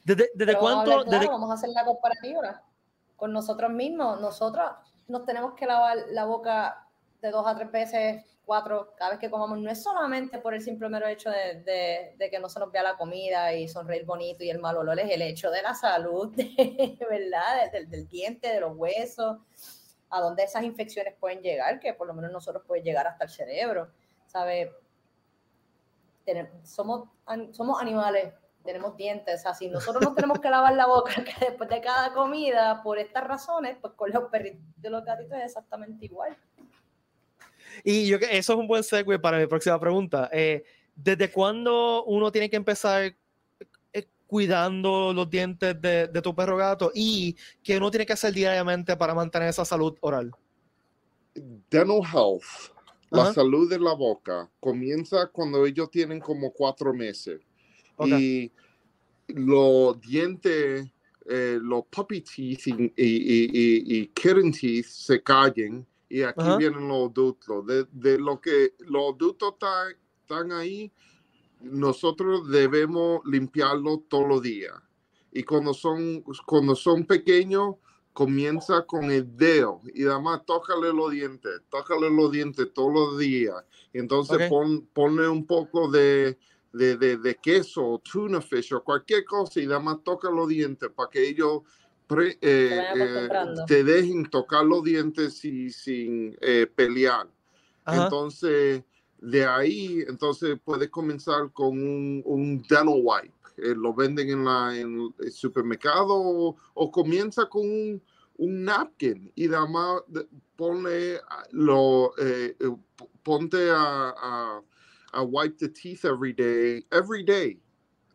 ¿Desde, 0.04 0.32
desde 0.34 0.54
Pero 0.54 0.64
vamos 0.64 0.72
a 0.72 0.74
cuánto? 0.74 0.92
hablar 0.92 1.06
claro, 1.06 1.20
desde- 1.20 1.32
vamos 1.32 1.52
a 1.52 1.54
hacer 1.54 1.70
la 1.70 1.86
comparativa 1.86 2.64
con 3.16 3.32
nosotros 3.32 3.70
mismos. 3.70 4.20
Nosotros 4.20 4.72
nos 5.08 5.24
tenemos 5.24 5.54
que 5.54 5.68
lavar 5.68 5.98
la 6.10 6.26
boca 6.26 6.88
de 7.22 7.30
dos 7.30 7.46
a 7.46 7.56
tres 7.56 7.72
veces, 7.72 8.26
cuatro, 8.44 8.96
cada 8.98 9.12
vez 9.12 9.20
que 9.20 9.30
comamos. 9.30 9.60
No 9.60 9.70
es 9.70 9.84
solamente 9.84 10.40
por 10.40 10.56
el 10.56 10.64
simple 10.64 10.90
mero 10.90 11.06
hecho 11.06 11.30
de, 11.30 11.62
de- 11.62 12.16
de 12.18 12.30
que 12.32 12.40
no 12.40 12.50
se 12.50 12.60
nos 12.60 12.72
vea 12.72 12.82
la 12.82 12.98
comida 12.98 13.54
y 13.54 13.68
sonreír 13.68 14.04
bonito 14.04 14.44
y 14.44 14.50
el 14.50 14.58
mal 14.58 14.78
olor, 14.78 15.00
es 15.00 15.12
el 15.12 15.22
hecho 15.22 15.52
de 15.52 15.62
la 15.62 15.76
salud, 15.76 16.30
de, 16.36 16.98
¿verdad? 17.08 17.72
Del, 17.72 17.88
del 17.88 18.08
diente, 18.08 18.48
de 18.52 18.62
los 18.62 18.76
huesos, 18.76 19.38
a 20.14 20.22
donde 20.22 20.44
esas 20.44 20.64
infecciones 20.64 21.16
pueden 21.20 21.42
llegar, 21.42 21.80
que 21.80 21.94
por 21.96 22.06
lo 22.06 22.14
menos 22.14 22.32
nosotros 22.32 22.64
pueden 22.68 22.84
llegar 22.84 23.08
hasta 23.08 23.24
el 23.24 23.32
cerebro, 23.32 23.90
¿sabes? 24.28 24.70
Somos, 26.64 27.10
somos 27.52 27.82
animales, 27.82 28.32
tenemos 28.64 28.96
dientes, 28.96 29.40
o 29.40 29.42
sea, 29.42 29.54
si 29.56 29.70
nosotros 29.70 30.04
nos 30.04 30.14
tenemos 30.14 30.40
que 30.40 30.52
lavar 30.52 30.76
la 30.76 30.86
boca 30.86 31.12
que 31.26 31.46
después 31.46 31.68
de 31.68 31.82
cada 31.82 32.14
comida 32.14 32.84
por 32.84 33.00
estas 33.00 33.24
razones, 33.24 33.76
pues 33.82 33.94
con 33.94 34.12
los 34.12 34.30
perritos 34.30 34.62
y 34.84 34.88
los 34.88 35.04
gatitos 35.04 35.36
es 35.40 35.46
exactamente 35.46 36.06
igual. 36.06 36.38
Y 37.84 38.08
yo 38.08 38.20
que 38.20 38.38
eso 38.38 38.54
es 38.54 38.60
un 38.60 38.68
buen 38.68 38.84
segue 38.84 39.18
para 39.18 39.40
mi 39.40 39.48
próxima 39.48 39.80
pregunta. 39.80 40.30
Eh, 40.32 40.64
¿Desde 40.96 41.32
cuándo 41.32 42.04
uno 42.04 42.32
tiene 42.32 42.52
que 42.52 42.56
empezar 42.56 43.16
cuidando 44.34 45.14
los 45.14 45.30
dientes 45.30 45.80
de, 45.80 46.08
de 46.08 46.22
tu 46.24 46.34
perro 46.34 46.58
gato 46.58 46.92
y 46.96 47.36
qué 47.64 47.78
uno 47.78 47.92
tiene 47.92 48.04
que 48.04 48.14
hacer 48.14 48.34
diariamente 48.34 48.98
para 48.98 49.14
mantener 49.14 49.50
esa 49.50 49.64
salud 49.64 49.96
oral? 50.02 50.32
Dental 51.36 52.02
health, 52.12 52.42
la 53.12 53.26
salud 53.32 53.70
de 53.70 53.78
la 53.80 53.94
boca, 53.94 54.50
comienza 54.60 55.28
cuando 55.28 55.68
ellos 55.68 55.92
tienen 55.92 56.20
como 56.20 56.52
cuatro 56.52 56.96
meses. 56.96 57.42
Y 58.10 58.52
los 59.28 60.02
dientes, 60.02 60.92
eh, 61.30 61.60
los 61.62 61.84
puppy 61.92 62.22
teeth 62.22 62.66
y, 62.66 62.72
y, 62.72 62.92
y- 62.98 63.50
y- 63.54 63.98
y 63.98 64.08
kitten 64.08 64.52
teeth 64.52 64.86
se 64.88 65.22
callen 65.22 65.86
y 66.10 66.24
aquí 66.24 66.42
vienen 66.58 66.88
los 66.88 67.14
ductos. 67.14 67.68
De, 67.68 67.86
de 67.92 68.18
lo 68.18 68.42
que 68.42 68.74
los 68.80 69.16
ductos 69.16 69.60
ta- 69.60 69.92
están 70.22 70.52
ahí, 70.52 70.92
nosotros 71.64 72.50
debemos 72.50 73.22
limpiarlos 73.26 74.02
todos 74.08 74.28
los 74.28 74.42
días. 74.42 74.74
Y 75.32 75.44
cuando 75.44 75.74
son, 75.74 76.24
cuando 76.46 76.76
son 76.76 77.06
pequeños, 77.06 77.76
comienza 78.14 78.86
con 78.86 79.10
el 79.10 79.36
dedo 79.36 79.82
y 79.96 80.06
además 80.06 80.42
tócale 80.46 80.94
los 80.94 81.10
dientes, 81.12 81.62
tócale 81.70 82.12
los 82.12 82.32
dientes 82.32 82.72
todos 82.72 82.94
los 82.94 83.18
días. 83.18 83.56
Entonces 83.92 84.36
Ok. 84.38 84.50
pon, 84.50 84.88
ponle 84.94 85.28
un 85.28 85.48
poco 85.48 85.90
de, 85.90 86.38
de, 86.72 86.96
de- 86.98 87.18
de 87.18 87.36
queso 87.36 87.84
o 87.84 88.00
tuna 88.00 88.40
fish 88.42 88.72
o 88.74 88.84
cualquier 88.84 89.26
cosa 89.26 89.60
y 89.60 89.66
además 89.66 89.98
toca 90.04 90.30
los 90.30 90.48
dientes 90.48 90.90
para 90.96 91.10
que 91.10 91.28
ellos 91.28 91.62
pre- 92.06 92.38
eh, 92.40 92.84
eh, 92.96 93.30
te 93.66 93.84
dejen 93.84 94.30
tocar 94.30 94.64
los 94.66 94.84
dientes 94.84 95.44
y, 95.44 95.72
sin 95.72 96.38
eh, 96.42 96.68
pelear. 96.68 97.28
Ajá. 97.86 98.04
Entonces, 98.04 98.84
de 99.24 99.46
ahí, 99.46 100.04
entonces 100.08 100.58
puedes 100.64 100.90
comenzar 100.90 101.52
con 101.54 101.70
un, 101.70 102.22
un 102.26 102.58
dental 102.62 102.88
wipe. 102.90 103.34
Eh, 103.58 103.74
lo 103.76 103.94
venden 103.94 104.30
en, 104.30 104.46
la, 104.46 104.76
en 104.78 105.14
el 105.20 105.32
supermercado 105.32 106.08
o, 106.10 106.56
o 106.74 106.92
comienza 106.92 107.46
con 107.48 107.62
un, 107.62 108.02
un 108.38 108.64
napkin 108.64 109.32
y 109.36 109.48
nada 109.48 109.68
más 109.68 110.02
de- 110.08 110.28
ponle 110.56 111.18
a- 111.18 111.44
lo, 111.52 112.14
eh, 112.18 112.56
eh, 112.60 112.76
ponte 113.22 113.70
a, 113.70 114.10
a, 114.18 114.62
a 115.14 115.22
wipe 115.22 115.56
the 115.58 115.70
teeth 115.70 116.04
every 116.06 116.34
day. 116.34 116.86
Every 116.92 117.24
day. 117.24 117.62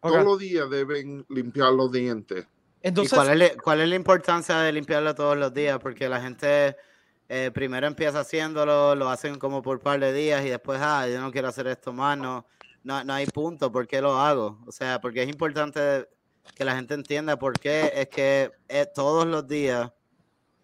Ok. 0.01 0.13
Todos 0.13 0.25
los 0.25 0.39
días 0.41 0.69
deben 0.69 1.25
limpiar 1.29 1.73
los 1.73 1.91
dientes. 1.93 2.45
¿Y 2.83 2.89
Entonces, 2.89 3.15
cuál 3.15 3.41
es, 3.43 3.57
cuál 3.57 3.81
es 3.81 3.89
la 3.89 3.97
importancia 3.97 4.59
de 4.59 4.73
limpiarlo 4.73 5.15
todos 5.15 5.37
los 5.37 5.55
días? 5.55 5.79
Porque 5.81 6.09
la 6.09 6.21
gente 6.21 6.77
eh, 7.29 7.51
primero 7.53 7.87
empieza 7.87 8.21
haciéndolo, 8.21 8.95
lo 8.95 9.09
hacen 9.11 9.39
como 9.39 9.61
por 9.61 9.77
un 9.77 9.83
par 9.83 10.01
de 10.01 10.13
días 10.13 10.45
y 10.45 10.49
después, 10.49 10.81
ah, 10.83 11.07
yo 11.09 11.21
no 11.21 11.31
quiero 11.31 11.49
hacer 11.49 11.67
esto 11.67 11.93
más, 11.93 12.17
no, 12.17 12.47
no, 12.85 13.05
no 13.05 13.13
hay 13.13 13.27
punto, 13.27 13.71
¿por 13.71 13.87
qué 13.87 14.01
lo 14.01 14.15
hago? 14.19 14.59
O 14.67 14.73
sea, 14.73 15.01
porque 15.01 15.23
es 15.23 15.29
importante 15.29 16.09
que 16.55 16.65
la 16.65 16.75
gente 16.75 16.95
entienda 16.95 17.39
por 17.39 17.59
qué 17.59 17.93
es 17.95 18.09
que 18.09 18.51
eh, 18.69 18.87
todos 18.95 19.27
los 19.27 19.47
días 19.47 19.93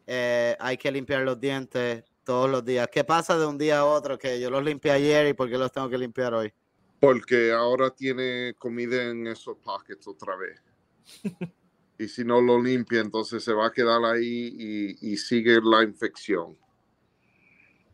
eh, 0.06 0.56
hay 0.59 0.76
que 0.78 0.90
limpiar 0.90 1.23
los 1.23 1.38
dientes, 1.38 2.04
todos 2.25 2.49
los 2.50 2.64
días. 2.64 2.88
¿Qué 2.90 3.04
pasa 3.04 3.38
de 3.38 3.47
un 3.47 3.59
día 3.59 3.80
a 3.80 3.85
otro 3.85 4.18
que 4.18 4.40
yo 4.40 4.50
los 4.50 4.64
limpié 4.64 4.92
ayer 4.92 5.26
y 5.26 5.35
por 5.35 5.50
qué 5.50 5.59
los 5.59 5.71
tengo 5.71 5.90
que 5.90 5.99
limpiar 5.99 6.33
hoy? 6.33 6.52
Porque 6.99 7.52
ahora 7.52 7.90
tiene 7.90 8.54
comida 8.59 9.02
en 9.02 9.26
esos 9.26 9.59
pockets 9.59 10.06
otra 10.09 10.35
vez. 10.37 10.62
y 11.98 12.08
si 12.08 12.24
no 12.24 12.40
lo 12.40 12.60
limpia, 12.62 13.00
entonces 13.00 13.44
se 13.44 13.52
va 13.52 13.68
a 13.68 13.72
quedar 13.72 14.04
ahí 14.04 14.54
y, 15.00 15.12
y 15.12 15.16
sigue 15.16 15.60
la 15.62 15.82
infección. 15.84 16.56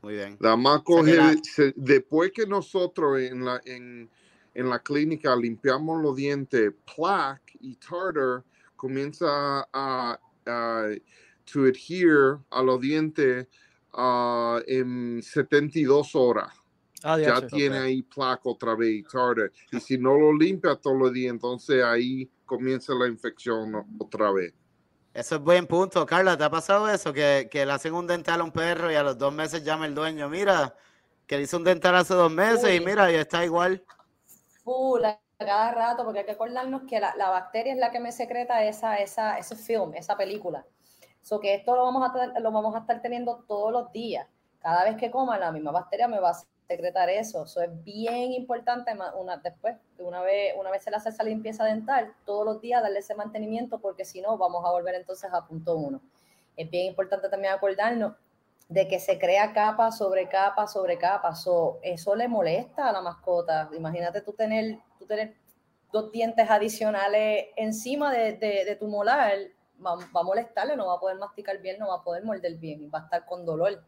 Muy 0.03 0.15
bien. 0.15 0.41
La 0.41 0.57
más 0.57 0.83
coge- 0.83 1.41
se- 1.45 1.75
después 1.77 2.33
que 2.33 2.47
nosotros 2.47 3.21
en 3.21 3.45
la, 3.45 3.61
en, 3.65 4.11
en 4.55 4.71
la 4.71 4.81
clínica 4.81 5.37
limpiamos 5.37 6.03
los 6.03 6.17
dientes, 6.17 6.73
plaque 6.97 7.59
y 7.61 7.77
tartar 7.77 8.45
comienza 8.77 9.69
a, 9.73 10.21
a 10.47 10.89
to 11.53 11.65
adhere 11.65 12.39
a 12.51 12.63
los 12.63 12.81
dientes 12.81 13.49
ah, 13.95 14.61
en 14.67 15.23
72 15.23 16.15
horas. 16.15 16.55
Ah, 17.03 17.19
Ya 17.19 17.47
tiene 17.47 17.79
ahí 17.79 18.03
plaque 18.03 18.43
otra 18.45 18.75
vez 18.75 18.91
y 18.91 19.03
tartar. 19.03 19.51
Y 19.73 19.81
si 19.81 19.99
no 19.99 20.19
lo 20.19 20.37
limpia 20.37 20.77
todos 20.77 20.97
los 20.97 21.13
días, 21.13 21.33
entonces 21.33 21.83
ahí 21.85 22.31
comienza 22.45 22.95
la 22.95 23.09
infección 23.09 23.75
otra 23.99 24.33
vez. 24.33 24.55
Eso 25.13 25.35
es 25.37 25.41
buen 25.41 25.67
punto. 25.67 26.07
Carla, 26.07 26.37
¿te 26.37 26.45
ha 26.45 26.51
pasado 26.51 26.89
eso? 26.89 27.13
Que, 27.13 27.49
que 27.51 27.67
le 27.67 27.73
hacen 27.73 27.95
un 27.95 28.07
dental 28.07 28.41
a 28.41 28.45
un 28.45 28.53
perro 28.53 28.91
y 28.93 28.95
a 28.95 29.03
los 29.03 29.19
dos 29.19 29.33
meses 29.33 29.65
llama 29.65 29.87
el 29.87 29.95
dueño, 29.95 30.29
mira, 30.29 30.75
que 31.27 31.37
le 31.37 31.43
hizo 31.43 31.57
un 31.57 31.65
dental 31.65 31.97
hace 31.97 32.15
dos 32.15 32.31
meses 32.31 32.75
y 32.75 32.85
mira, 32.85 33.11
y 33.11 33.17
está 33.17 33.45
igual. 33.45 33.85
Full, 34.63 35.05
a 35.05 35.21
cada 35.39 35.73
rato, 35.73 36.05
porque 36.05 36.21
hay 36.21 36.25
que 36.27 36.33
acordarnos 36.33 36.83
que 36.89 37.01
la, 37.01 37.15
la 37.17 37.31
bacteria 37.31 37.73
es 37.73 37.79
la 37.79 37.91
que 37.91 37.99
me 37.99 38.13
secreta 38.13 38.65
esa, 38.65 38.99
esa, 38.99 39.39
ese 39.39 39.57
film, 39.57 39.95
esa 39.95 40.17
película. 40.17 40.65
So 41.23 41.41
que 41.41 41.55
esto 41.55 41.75
lo 41.75 41.85
vamos, 41.85 42.09
a, 42.09 42.41
lo 42.41 42.53
vamos 42.53 42.75
a 42.75 42.79
estar 42.79 43.01
teniendo 43.03 43.45
todos 43.47 43.73
los 43.73 43.93
días. 43.93 44.27
Cada 44.61 44.85
vez 44.85 44.97
que 44.97 45.11
coma, 45.11 45.39
la 45.39 45.53
misma 45.53 45.71
bacteria 45.71 46.09
me 46.09 46.21
va 46.21 46.31
a 46.31 46.35
secretar 46.71 47.09
eso. 47.11 47.45
Eso 47.45 47.61
es 47.63 47.71
bien 47.85 48.33
importante 48.33 48.93
una, 49.19 49.37
después, 49.39 49.77
de 49.99 50.05
una 50.05 50.21
vez, 50.23 50.55
una 50.59 50.71
vez 50.71 50.83
se 50.85 50.91
le 50.91 50.97
hace 50.97 51.09
esa 51.11 51.25
limpieza 51.25 51.65
dental, 51.65 52.15
todos 52.25 52.45
los 52.45 52.61
días 52.61 52.83
darle 52.83 53.01
ese 53.01 53.15
mantenimiento, 53.15 53.79
porque 53.81 54.05
si 54.05 54.21
no, 54.21 54.39
vamos 54.39 54.65
a 54.65 54.71
volver 54.71 54.95
entonces 54.95 55.31
a 55.33 55.47
punto 55.47 55.77
uno. 55.77 56.01
Es 56.57 56.71
bien 56.71 56.87
importante 56.87 57.29
también 57.29 57.53
acordarnos 57.55 58.15
de 58.69 58.87
que 58.87 59.01
se 59.01 59.19
crea 59.19 59.53
capa 59.53 59.91
sobre 59.91 60.29
capa 60.29 60.67
sobre 60.69 60.97
capa. 60.99 61.35
So, 61.35 61.79
eso 61.83 62.15
le 62.15 62.29
molesta 62.29 62.89
a 62.89 62.93
la 62.93 63.01
mascota. 63.01 63.69
Imagínate 63.77 64.21
tú 64.21 64.33
tener, 64.33 64.79
tú 64.99 65.07
tener 65.07 65.35
dos 65.93 66.13
dientes 66.13 66.49
adicionales 66.49 67.47
encima 67.57 68.13
de, 68.13 68.35
de- 68.35 68.65
de 68.65 68.77
tu 68.77 68.87
molar, 68.87 69.33
va, 69.85 69.97
va 69.97 70.21
a 70.21 70.23
molestarle, 70.23 70.77
no 70.77 70.87
va 70.87 70.95
a 70.95 71.01
poder 71.01 71.17
masticar 71.19 71.59
bien, 71.59 71.79
no 71.81 71.89
va 71.89 71.97
a 71.97 72.05
poder 72.05 72.23
morder 72.25 72.55
bien, 72.59 72.89
va 72.95 73.01
a 73.01 73.03
estar 73.05 73.27
con 73.27 73.45
dolor. 73.45 73.83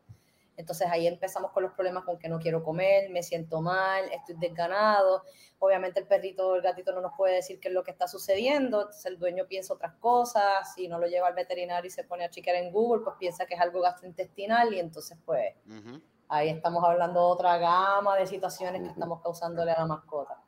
Entonces 0.57 0.87
ahí 0.91 1.07
empezamos 1.07 1.51
con 1.53 1.63
los 1.63 1.73
problemas 1.73 2.05
con 2.05 2.19
que 2.19 2.29
no 2.29 2.39
quiero 2.39 2.63
comer, 2.63 3.09
me 3.11 3.23
siento 3.23 3.61
mal, 3.61 4.05
estoy 4.13 4.37
desganado. 4.39 5.23
Obviamente 5.59 6.01
el 6.01 6.07
perrito 6.07 6.49
o 6.49 6.57
el 6.57 6.63
gatito 6.63 6.93
no 6.93 7.01
nos 7.01 7.13
puede 7.17 7.37
decir 7.37 7.59
qué 7.59 7.69
es 7.69 7.75
lo 7.75 7.83
que 7.83 7.91
está 7.91 8.07
sucediendo, 8.07 8.81
entonces 8.81 9.07
el 9.07 9.19
dueño 9.19 9.47
piensa 9.47 9.75
otras 9.75 9.95
cosas, 9.95 10.75
si 10.75 10.89
no 10.89 10.99
lo 10.99 11.07
lleva 11.07 11.29
al 11.29 11.35
veterinario 11.35 11.89
y 11.89 11.91
se 11.91 12.05
pone 12.05 12.25
a 12.25 12.31
chequear 12.31 12.57
en 12.57 12.73
Google, 12.73 13.03
pues 13.03 13.17
piensa 13.19 13.47
que 13.47 13.55
es 13.55 13.61
algo 13.61 13.81
gastrointestinal 13.81 14.75
y 14.75 14.81
entonces 14.81 15.17
pues 15.25 15.55
Ujú. 15.67 16.01
ahí 16.29 16.51
estamos 16.51 16.85
hablando 16.85 17.21
de 17.21 17.27
otra 17.27 17.59
gama 17.59 18.17
de 18.17 18.27
situaciones 18.27 18.83
que 18.83 18.89
estamos 18.89 19.23
causándole 19.23 19.73
a 19.73 19.81
la 19.81 19.87
mascota. 19.87 20.39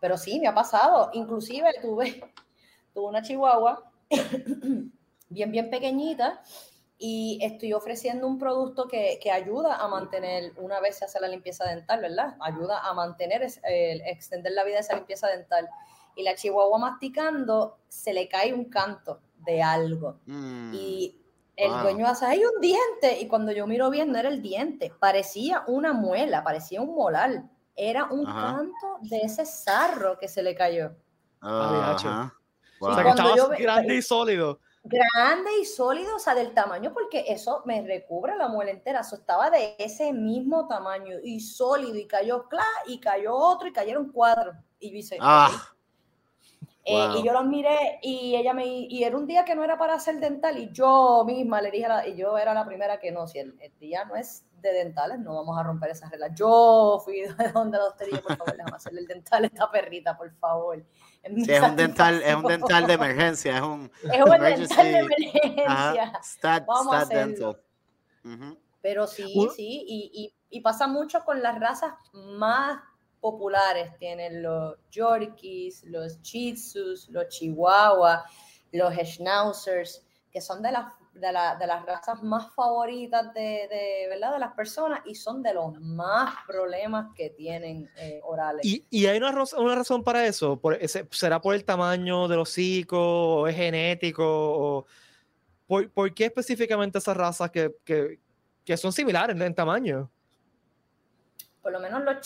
Pero 0.00 0.18
sí, 0.18 0.38
me 0.38 0.48
ha 0.48 0.54
pasado. 0.54 1.10
Inclusive 1.14 1.70
tuve, 1.80 2.20
tuve 2.92 3.06
una 3.06 3.22
chihuahua 3.22 3.90
bien, 5.30 5.50
bien 5.50 5.70
pequeñita 5.70 6.42
y 7.06 7.38
estoy 7.42 7.74
ofreciendo 7.74 8.26
un 8.26 8.38
producto 8.38 8.88
que, 8.88 9.18
que 9.22 9.30
ayuda 9.30 9.76
a 9.76 9.88
mantener, 9.88 10.54
una 10.56 10.80
vez 10.80 10.96
se 10.96 11.04
hace 11.04 11.20
la 11.20 11.28
limpieza 11.28 11.66
dental, 11.66 12.00
¿verdad? 12.00 12.34
Ayuda 12.40 12.80
a 12.80 12.94
mantener, 12.94 13.42
extender 13.62 14.52
la 14.52 14.64
vida 14.64 14.76
de 14.76 14.80
esa 14.80 14.94
limpieza 14.96 15.28
dental. 15.28 15.68
Y 16.16 16.22
la 16.22 16.34
chihuahua 16.34 16.78
masticando, 16.78 17.76
se 17.88 18.14
le 18.14 18.26
cae 18.26 18.54
un 18.54 18.70
canto 18.70 19.20
de 19.36 19.62
algo. 19.62 20.20
Mm, 20.26 20.72
Y 20.72 21.20
el 21.56 21.72
Wow. 21.72 21.82
dueño 21.82 22.06
hace, 22.06 22.24
hay 22.24 22.42
un 22.42 22.58
diente. 22.62 23.20
Y 23.20 23.28
cuando 23.28 23.52
yo 23.52 23.66
miro 23.66 23.90
bien, 23.90 24.10
no 24.10 24.18
era 24.18 24.30
el 24.30 24.40
diente, 24.40 24.90
parecía 24.98 25.62
una 25.66 25.92
muela, 25.92 26.42
parecía 26.42 26.80
un 26.80 26.94
molar. 26.94 27.50
Era 27.76 28.04
un 28.06 28.24
Ajá. 28.26 28.56
canto 28.56 28.86
de 29.02 29.18
ese 29.18 29.44
sarro 29.44 30.16
que 30.18 30.28
se 30.28 30.42
le 30.42 30.54
cayó. 30.54 30.96
Ah, 31.42 31.94
ajá. 31.98 32.34
O 32.80 32.80
Wow. 32.80 32.94
sea, 32.94 33.02
que 33.04 33.10
estaba 33.10 33.36
yo 33.36 33.48
grande 33.58 33.96
y 33.96 34.02
sólido. 34.02 34.60
Grande 34.84 35.50
y 35.60 35.64
sólido, 35.64 36.16
o 36.16 36.18
sea, 36.18 36.34
del 36.34 36.52
tamaño, 36.54 36.92
porque 36.92 37.24
eso 37.28 37.62
me 37.64 37.82
recubre 37.82 38.36
la 38.36 38.48
muela 38.48 38.70
entera. 38.70 39.00
Eso 39.00 39.16
estaba 39.16 39.50
de 39.50 39.74
ese 39.78 40.12
mismo 40.12 40.68
tamaño 40.68 41.16
y 41.22 41.40
sólido, 41.40 41.96
y 41.96 42.06
cayó 42.06 42.48
cla, 42.48 42.66
y 42.86 43.00
cayó 43.00 43.34
otro, 43.34 43.66
y 43.68 43.72
cayeron 43.72 44.12
cuatro. 44.12 44.52
Y 44.78 44.90
dice, 44.90 45.16
Ah, 45.20 45.50
eh, 46.84 46.92
Wow. 47.08 47.16
y 47.16 47.22
yo 47.26 47.32
los 47.32 47.46
miré 47.46 47.98
y 48.02 48.36
ella 48.36 48.52
me 48.52 48.66
y 48.66 49.04
era 49.04 49.16
un 49.16 49.26
día 49.26 49.42
que 49.46 49.54
no 49.54 49.64
era 49.64 49.78
para 49.78 49.94
hacer 49.94 50.20
dental 50.20 50.58
y 50.58 50.70
yo 50.70 51.24
misma 51.26 51.62
le 51.62 51.70
dije 51.70 51.86
a 51.86 51.88
la- 51.88 52.06
y 52.08 52.14
yo 52.14 52.36
era 52.36 52.52
la 52.52 52.66
primera 52.66 52.98
que 53.00 53.10
no, 53.10 53.26
si 53.26 53.38
el, 53.38 53.56
el 53.60 53.72
día 53.78 54.04
no 54.04 54.16
es 54.16 54.44
de 54.60 54.70
dentales, 54.72 55.18
no 55.18 55.34
vamos 55.34 55.58
a 55.58 55.62
romper 55.62 55.90
esas 55.92 56.10
reglas. 56.10 56.32
Yo 56.34 57.00
fui 57.02 57.20
de 57.38 57.52
donde 57.52 57.78
la 57.78 57.84
dije, 58.04 58.20
por 58.20 58.36
favor, 58.36 58.54
déjame 58.56 58.76
hacerle 58.76 59.00
el 59.00 59.06
dental 59.06 59.44
a 59.44 59.46
esta 59.46 59.70
perrita, 59.70 60.14
por 60.16 60.30
favor. 60.34 60.84
Sí, 61.24 61.50
es 61.52 61.62
un 61.62 61.76
dental, 61.76 62.22
es 62.22 62.34
un 62.34 62.46
dental 62.46 62.86
de 62.86 62.92
emergencia, 62.94 63.56
es 63.56 63.62
un 63.62 63.90
Es 64.02 64.22
un 64.22 64.34
emergency, 64.34 64.74
dental 64.76 64.92
de 64.92 64.98
emergencia. 64.98 66.02
ajá, 66.02 66.20
stat, 66.22 66.66
Vamos 66.66 66.94
a 66.94 67.00
stat 67.02 67.14
dental. 67.14 67.60
Pero 68.80 69.06
sí, 69.06 69.48
sí, 69.56 69.84
y, 69.86 70.10
y- 70.14 70.34
y 70.58 70.60
pasa 70.60 70.86
mucho 70.86 71.24
con 71.24 71.42
las 71.42 71.58
razas 71.58 71.94
más 72.12 72.80
populares. 73.20 73.96
Tienen 73.98 74.42
los 74.42 74.76
Yorkies, 74.90 75.84
los 75.84 76.20
Shih 76.20 76.54
Tzus, 76.54 77.08
los 77.08 77.28
Chihuahua, 77.28 78.24
los 78.72 78.94
Schnauzers, 78.94 80.04
que 80.30 80.40
son 80.42 80.60
de 80.62 80.72
las, 80.72 80.92
de, 81.14 81.32
la- 81.32 81.56
de 81.56 81.66
las 81.66 81.84
razas 81.86 82.22
más 82.22 82.52
favoritas 82.54 83.32
de, 83.34 83.40
de, 83.68 84.06
¿verdad? 84.10 84.32
de 84.34 84.38
las 84.40 84.52
personas 84.54 85.00
y 85.06 85.14
son 85.14 85.42
de 85.42 85.54
los 85.54 85.78
más 85.80 86.34
problemas 86.46 87.14
que 87.14 87.30
tienen 87.30 87.90
eh, 87.96 88.20
orales. 88.24 88.64
¿Y, 88.64 88.84
y 88.90 89.06
hay 89.06 89.18
una, 89.18 89.32
una 89.56 89.74
razón 89.74 90.02
para 90.02 90.26
eso? 90.26 90.58
Por 90.58 90.74
ese, 90.74 91.06
¿Será 91.10 91.40
por 91.40 91.54
el 91.54 91.64
tamaño 91.64 92.26
del 92.28 92.40
hocico? 92.40 92.98
¿O 93.42 93.46
es 93.46 93.56
genético? 93.56 94.24
O, 94.26 94.86
¿por, 95.66 95.88
por 95.90 96.12
qué 96.12 96.26
específicamente 96.26 96.98
esas 96.98 97.16
razas 97.16 97.50
que, 97.50 97.74
que, 97.84 98.18
que 98.64 98.76
son 98.76 98.92
similares 98.92 99.36
en 99.40 99.54
tamaño? 99.54 100.10
por 101.62 101.72
lo 101.72 101.80
menos 101.80 102.04
los 102.04 102.20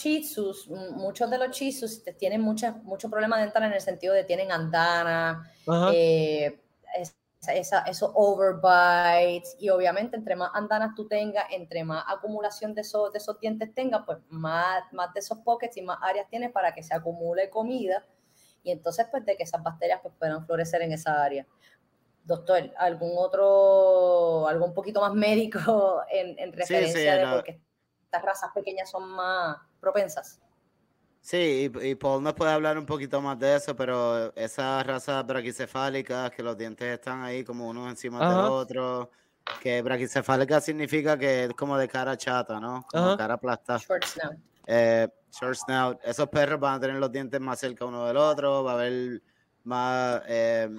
m- 0.68 0.90
muchos 0.96 1.30
de 1.30 1.38
los 1.38 1.56
te- 2.02 2.12
tienen 2.12 2.40
muchas, 2.40 2.74
muchos 2.82 3.08
problemas 3.08 3.38
dentales 3.38 3.68
en 3.68 3.74
el 3.74 3.80
sentido 3.80 4.12
de 4.12 4.24
tienen 4.24 4.50
andana, 4.50 5.48
Ajá. 5.64 5.92
eh, 5.94 6.58
esa- 7.46 7.82
esos 7.82 8.10
overbites 8.14 9.56
y 9.58 9.68
obviamente 9.70 10.16
entre 10.16 10.36
más 10.36 10.50
andanas 10.54 10.94
tú 10.96 11.06
tengas, 11.06 11.44
entre 11.50 11.84
más 11.84 12.04
acumulación 12.08 12.74
de 12.74 12.80
esos, 12.80 13.12
de 13.12 13.18
esos 13.18 13.38
dientes 13.40 13.72
tengas, 13.74 14.02
pues 14.04 14.18
más, 14.28 14.92
más 14.92 15.12
de 15.14 15.20
esos 15.20 15.38
pockets 15.38 15.76
y 15.76 15.82
más 15.82 15.98
áreas 16.02 16.28
tienes 16.28 16.50
para 16.52 16.74
que 16.74 16.82
se 16.82 16.94
acumule 16.94 17.48
comida 17.48 18.04
y 18.62 18.72
entonces 18.72 19.06
pues 19.10 19.24
de 19.24 19.36
que 19.36 19.44
esas 19.44 19.62
bacterias 19.62 20.00
pues 20.02 20.14
puedan 20.18 20.44
florecer 20.44 20.82
en 20.82 20.92
esa 20.92 21.22
área. 21.22 21.46
Doctor, 22.24 22.72
¿algún 22.76 23.12
otro, 23.16 24.46
algo 24.48 24.66
un 24.66 24.74
poquito 24.74 25.00
más 25.00 25.14
médico 25.14 26.02
en, 26.10 26.38
en 26.38 26.52
referencia 26.52 27.16
de 27.16 27.24
no. 27.24 27.34
por 27.34 27.44
qué 27.44 27.62
estas 28.02 28.22
razas 28.22 28.50
pequeñas 28.54 28.90
son 28.90 29.08
más 29.08 29.58
propensas? 29.80 30.40
Sí, 31.20 31.70
y, 31.82 31.88
y 31.88 31.94
Paul 31.94 32.22
nos 32.22 32.32
puede 32.34 32.52
hablar 32.52 32.78
un 32.78 32.86
poquito 32.86 33.20
más 33.20 33.38
de 33.38 33.56
eso, 33.56 33.76
pero 33.76 34.34
esas 34.34 34.86
razas 34.86 35.26
braquicefálicas, 35.26 36.30
que 36.30 36.42
los 36.42 36.56
dientes 36.56 36.88
están 36.88 37.22
ahí 37.22 37.44
como 37.44 37.68
uno 37.68 37.88
encima 37.88 38.26
del 38.28 38.40
otro, 38.46 39.10
que 39.60 39.82
braquicefálica 39.82 40.60
significa 40.60 41.18
que 41.18 41.44
es 41.44 41.54
como 41.54 41.76
de 41.76 41.88
cara 41.88 42.16
chata, 42.16 42.58
¿no? 42.60 42.86
Como 42.90 43.08
Ajá. 43.08 43.16
cara 43.16 43.34
aplastada. 43.34 43.78
Short 43.78 44.04
snout. 44.04 44.38
Eh, 44.66 45.08
short 45.30 45.54
snout, 45.56 46.00
esos 46.04 46.28
perros 46.28 46.60
van 46.60 46.74
a 46.74 46.80
tener 46.80 46.96
los 46.96 47.10
dientes 47.12 47.40
más 47.40 47.58
cerca 47.58 47.84
uno 47.84 48.06
del 48.06 48.16
otro, 48.16 48.64
va 48.64 48.72
a 48.72 48.74
haber 48.74 49.22
más... 49.64 50.22
eh, 50.26 50.70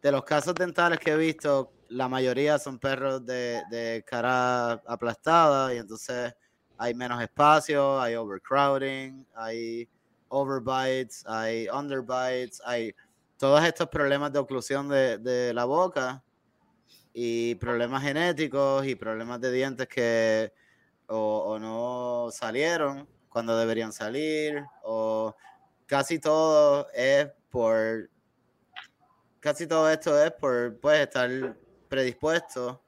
de 0.00 0.12
los 0.12 0.24
casos 0.24 0.54
dentales 0.54 0.98
que 1.00 1.10
he 1.10 1.16
visto, 1.16 1.72
la 1.88 2.08
mayoría 2.08 2.58
son 2.58 2.78
perros 2.78 3.24
de, 3.26 3.62
de 3.70 4.04
cara 4.06 4.72
aplastada 4.86 5.74
y 5.74 5.78
entonces 5.78 6.34
hay 6.78 6.94
menos 6.94 7.20
espacio, 7.20 8.00
hay 8.00 8.14
overcrowding, 8.14 9.26
hay 9.34 9.88
overbites, 10.28 11.24
hay 11.26 11.68
underbites, 11.68 12.62
hay 12.64 12.94
todos 13.36 13.62
estos 13.64 13.88
problemas 13.88 14.32
de 14.32 14.38
oclusión 14.38 14.88
de, 14.88 15.18
de 15.18 15.52
la 15.52 15.64
boca 15.64 16.22
y 17.12 17.56
problemas 17.56 18.02
genéticos 18.02 18.86
y 18.86 18.94
problemas 18.94 19.40
de 19.40 19.50
dientes 19.50 19.88
que 19.88 20.52
o, 21.08 21.44
o 21.46 21.58
no 21.58 22.30
salieron 22.30 23.08
cuando 23.28 23.56
deberían 23.56 23.92
salir 23.92 24.62
o 24.82 25.34
casi 25.86 26.18
todo 26.18 26.88
es 26.94 27.28
por 27.50 28.08
casi 29.40 29.66
todo 29.66 29.90
esto 29.90 30.22
es 30.22 30.32
por 30.32 30.78
pues 30.80 31.00
estar 31.00 31.56
predispuesto 31.88 32.82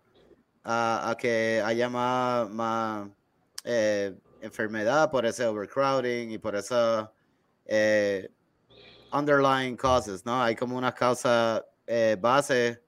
a, 0.62 1.10
a 1.10 1.16
que 1.16 1.62
haya 1.64 1.88
más, 1.88 2.50
más 2.50 3.08
eh, 3.64 4.14
enfermedad 4.40 5.10
por 5.10 5.26
ese 5.26 5.44
overcrowding 5.46 6.30
y 6.30 6.38
por 6.38 6.56
esas 6.56 7.08
eh, 7.66 8.30
underlying 9.12 9.76
causes, 9.76 10.24
¿no? 10.24 10.42
Hay 10.42 10.54
como 10.56 10.76
unas 10.76 10.94
causas 10.94 11.62
eh, 11.86 12.16
base 12.20 12.82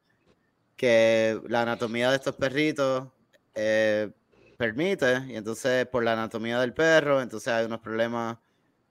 que 0.76 1.40
la 1.48 1.62
anatomía 1.62 2.10
de 2.10 2.16
estos 2.16 2.36
perritos 2.36 3.08
eh, 3.54 4.10
permite, 4.56 5.22
y 5.28 5.36
entonces 5.36 5.86
por 5.86 6.02
la 6.04 6.12
anatomía 6.14 6.60
del 6.60 6.72
perro, 6.72 7.20
entonces 7.20 7.48
hay 7.52 7.66
unos 7.66 7.80
problemas 7.80 8.38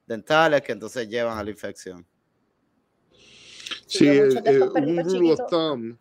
dentales 0.06 0.62
que 0.62 0.74
entonces 0.74 1.08
llevan 1.08 1.38
a 1.38 1.44
la 1.44 1.50
infección. 1.50 2.06
Sí, 3.88 4.08
eh, 4.08 4.30
eh, 4.46 4.62
un 4.62 5.04
rule 5.04 5.34
of 5.34 5.39
thumb. 5.50 5.98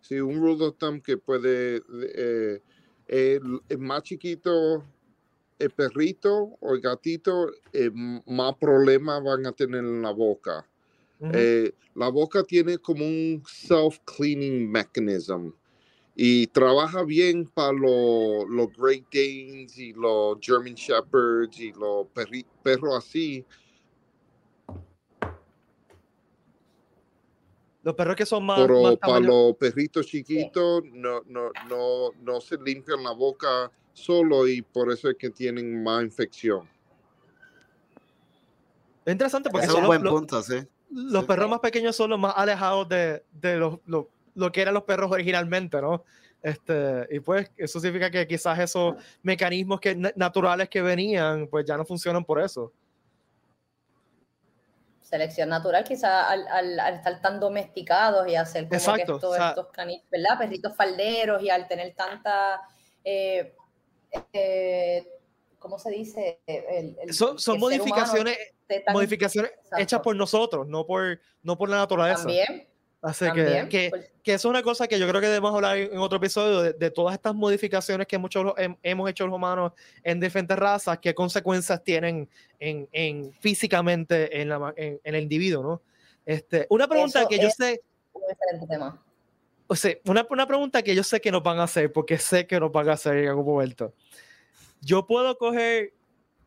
Sí, 0.00 0.20
un 0.20 0.40
rule 0.40 0.66
of 0.66 0.76
thumb 0.78 1.02
que 1.02 1.16
puede. 1.16 1.82
Eh, 3.08 3.40
el, 3.42 3.60
el 3.68 3.78
más 3.78 4.02
chiquito, 4.02 4.84
el 5.58 5.70
perrito 5.70 6.56
o 6.60 6.74
el 6.74 6.80
gatito, 6.80 7.48
eh, 7.72 7.86
m- 7.86 8.22
más 8.26 8.54
problemas 8.56 9.22
van 9.22 9.46
a 9.46 9.52
tener 9.52 9.80
en 9.80 10.02
la 10.02 10.10
boca. 10.10 10.66
Eh, 11.32 11.72
la 11.94 12.08
boca 12.08 12.42
tiene 12.44 12.78
como 12.78 13.04
un 13.04 13.42
self-cleaning 13.46 14.70
mechanism 14.70 15.50
y 16.16 16.46
trabaja 16.48 17.02
bien 17.02 17.46
para 17.46 17.72
los 17.72 18.72
Great 18.76 19.04
Danes 19.12 19.76
y 19.78 19.92
los 19.94 20.38
German 20.40 20.74
Shepherds 20.74 21.58
y 21.58 21.72
los 21.72 22.06
perros 22.62 22.96
así. 22.96 23.44
Los 27.84 27.94
perros 27.94 28.16
que 28.16 28.24
son 28.26 28.44
más, 28.46 28.58
Pero 28.60 28.82
más 28.82 28.96
para 28.96 29.20
los 29.20 29.54
perritos 29.56 30.06
chiquitos 30.06 30.82
no, 30.90 31.20
no, 31.26 31.50
no, 31.68 32.10
no 32.22 32.40
se 32.40 32.56
limpian 32.56 33.02
la 33.02 33.12
boca 33.12 33.70
solo 33.92 34.48
y 34.48 34.62
por 34.62 34.90
eso 34.90 35.10
es 35.10 35.16
que 35.18 35.28
tienen 35.30 35.82
más 35.84 36.02
infección. 36.02 36.66
Es 39.04 39.12
interesante 39.12 39.50
porque 39.50 39.66
son 39.66 39.82
los, 39.82 39.86
buen 39.86 40.02
los- 40.02 40.14
punto, 40.14 40.42
sí. 40.42 40.54
los 40.90 41.22
Sí. 41.22 41.28
perros 41.28 41.50
más 41.50 41.60
pequeños 41.60 41.94
son 41.94 42.08
los 42.10 42.18
más 42.18 42.32
alejados 42.36 42.88
de, 42.88 43.22
de 43.32 43.56
los- 43.56 43.78
lo, 43.84 44.08
lo 44.34 44.50
que 44.50 44.62
eran 44.62 44.72
los 44.72 44.84
perros 44.84 45.12
originalmente, 45.12 45.80
¿no? 45.82 46.04
Este, 46.42 47.06
y 47.10 47.20
pues 47.20 47.50
eso 47.56 47.80
significa 47.80 48.10
que 48.10 48.26
quizás 48.26 48.58
esos 48.58 48.94
mecanismos 49.22 49.78
que, 49.80 49.94
na- 49.94 50.12
naturales 50.16 50.68
que 50.70 50.80
venían, 50.80 51.46
pues 51.48 51.66
ya 51.66 51.76
no 51.76 51.84
funcionan 51.84 52.24
por 52.24 52.40
eso. 52.40 52.72
Selección 55.04 55.48
natural, 55.50 55.84
quizás 55.84 56.26
al, 56.28 56.48
al- 56.48 56.80
al 56.80 56.94
estar 56.94 57.20
tan 57.20 57.38
domesticados 57.38 58.26
y 58.26 58.34
hacer 58.34 58.64
como 58.64 58.74
Exacto, 58.74 58.96
que 58.96 59.12
estos, 59.12 59.24
o 59.24 59.34
sea- 59.34 59.48
estos 59.50 59.66
cani- 59.70 60.02
¿verdad? 60.10 60.38
Perritos 60.38 60.74
falderos 60.74 61.40
y 61.42 61.50
al 61.50 61.68
tener 61.68 61.94
tanta, 61.94 62.60
eh, 63.04 63.54
eh, 64.32 65.06
¿cómo 65.58 65.78
se 65.78 65.90
dice? 65.90 66.40
El- 66.46 66.96
el- 67.02 67.12
Son, 67.14 67.38
son 67.38 67.58
modificaciones, 67.60 68.36
modificaciones 68.92 69.52
hechas 69.76 70.00
por 70.00 70.16
nosotros, 70.16 70.66
no 70.66 70.86
por, 70.86 71.20
no 71.42 71.56
por 71.58 71.68
la 71.68 71.76
naturaleza. 71.76 72.18
También, 72.22 72.66
Así 73.06 73.26
que, 73.32 73.66
que, 73.68 73.90
pues, 73.90 74.10
que 74.22 74.32
eso 74.32 74.48
es 74.48 74.50
una 74.50 74.62
cosa 74.62 74.88
que 74.88 74.98
yo 74.98 75.06
creo 75.06 75.20
que 75.20 75.26
debemos 75.26 75.54
hablar 75.54 75.76
en 75.76 75.98
otro 75.98 76.16
episodio 76.16 76.62
de, 76.62 76.72
de 76.72 76.90
todas 76.90 77.14
estas 77.14 77.34
modificaciones 77.34 78.06
que 78.06 78.16
muchos 78.16 78.46
hem- 78.54 78.78
hemos 78.82 79.10
hecho 79.10 79.26
los 79.26 79.34
humanos 79.36 79.72
en 80.02 80.18
diferentes 80.18 80.58
razas, 80.58 80.98
qué 81.00 81.14
consecuencias 81.14 81.84
tienen 81.84 82.26
en, 82.58 82.88
en 82.92 83.30
físicamente 83.34 84.40
en, 84.40 84.48
la 84.48 84.72
en, 84.76 84.98
en 85.04 85.14
el 85.14 85.22
individuo, 85.22 85.62
¿no? 85.62 85.82
Este, 86.24 86.66
una 86.70 86.88
pregunta 86.88 87.20
Eso 87.20 87.28
que 87.28 87.38
yo 87.38 87.50
sé, 87.50 87.82
un 88.14 88.22
excelente 88.30 88.66
tema. 88.66 89.04
o 89.66 89.76
sea, 89.76 89.94
una, 90.06 90.26
una 90.30 90.46
pregunta 90.46 90.82
que 90.82 90.94
yo 90.94 91.02
sé 91.04 91.20
que 91.20 91.30
nos 91.30 91.42
van 91.42 91.58
a 91.58 91.64
hacer, 91.64 91.92
porque 91.92 92.16
sé 92.16 92.46
que 92.46 92.58
nos 92.58 92.72
van 92.72 92.88
a 92.88 92.92
hacer 92.94 93.18
en 93.18 93.28
algún 93.28 93.44
momento. 93.44 93.92
Yo 94.80 95.06
puedo 95.06 95.36
coger 95.36 95.92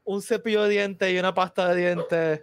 un 0.04 0.24
cepillo 0.24 0.64
de 0.64 0.70
dientes 0.70 1.14
y 1.14 1.20
una 1.20 1.36
pasta 1.36 1.72
de 1.72 1.82
dientes, 1.82 2.42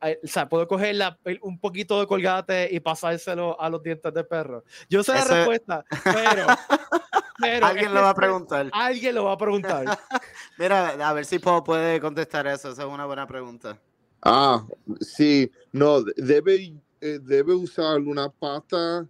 o 0.00 0.26
sea, 0.26 0.48
puedo 0.48 0.66
coger 0.68 0.94
la- 0.94 1.18
un 1.42 1.58
poquito 1.58 1.98
de 2.00 2.06
colgate 2.06 2.68
y 2.72 2.80
pasárselo 2.80 3.60
a 3.60 3.68
los 3.68 3.82
dientes 3.82 4.12
del 4.14 4.26
perro. 4.26 4.64
Yo 4.88 5.02
sé 5.02 5.12
la 5.12 5.20
Eso- 5.20 5.34
respuesta, 5.34 5.84
pero, 6.04 6.46
pero 7.40 7.66
Alguien 7.66 7.92
lo 7.94 8.02
va 8.02 8.10
a 8.10 8.14
preguntar. 8.14 8.70
Alguien 8.72 9.14
lo 9.14 9.24
va 9.24 9.32
a 9.32 9.38
preguntar. 9.38 9.84
Mira, 10.58 10.88
a 11.08 11.12
ver 11.12 11.24
si 11.24 11.38
Paul 11.38 11.62
puede 11.64 12.00
contestar 12.00 12.46
eso. 12.46 12.70
Esa 12.70 12.82
es 12.82 12.88
una 12.88 13.06
buena 13.06 13.26
pregunta. 13.26 13.78
Ah, 14.22 14.64
sí, 15.00 15.50
no, 15.72 16.02
debe, 16.02 16.74
eh, 17.00 17.18
debe 17.22 17.54
usar 17.54 18.00
una 18.00 18.28
pata 18.28 19.06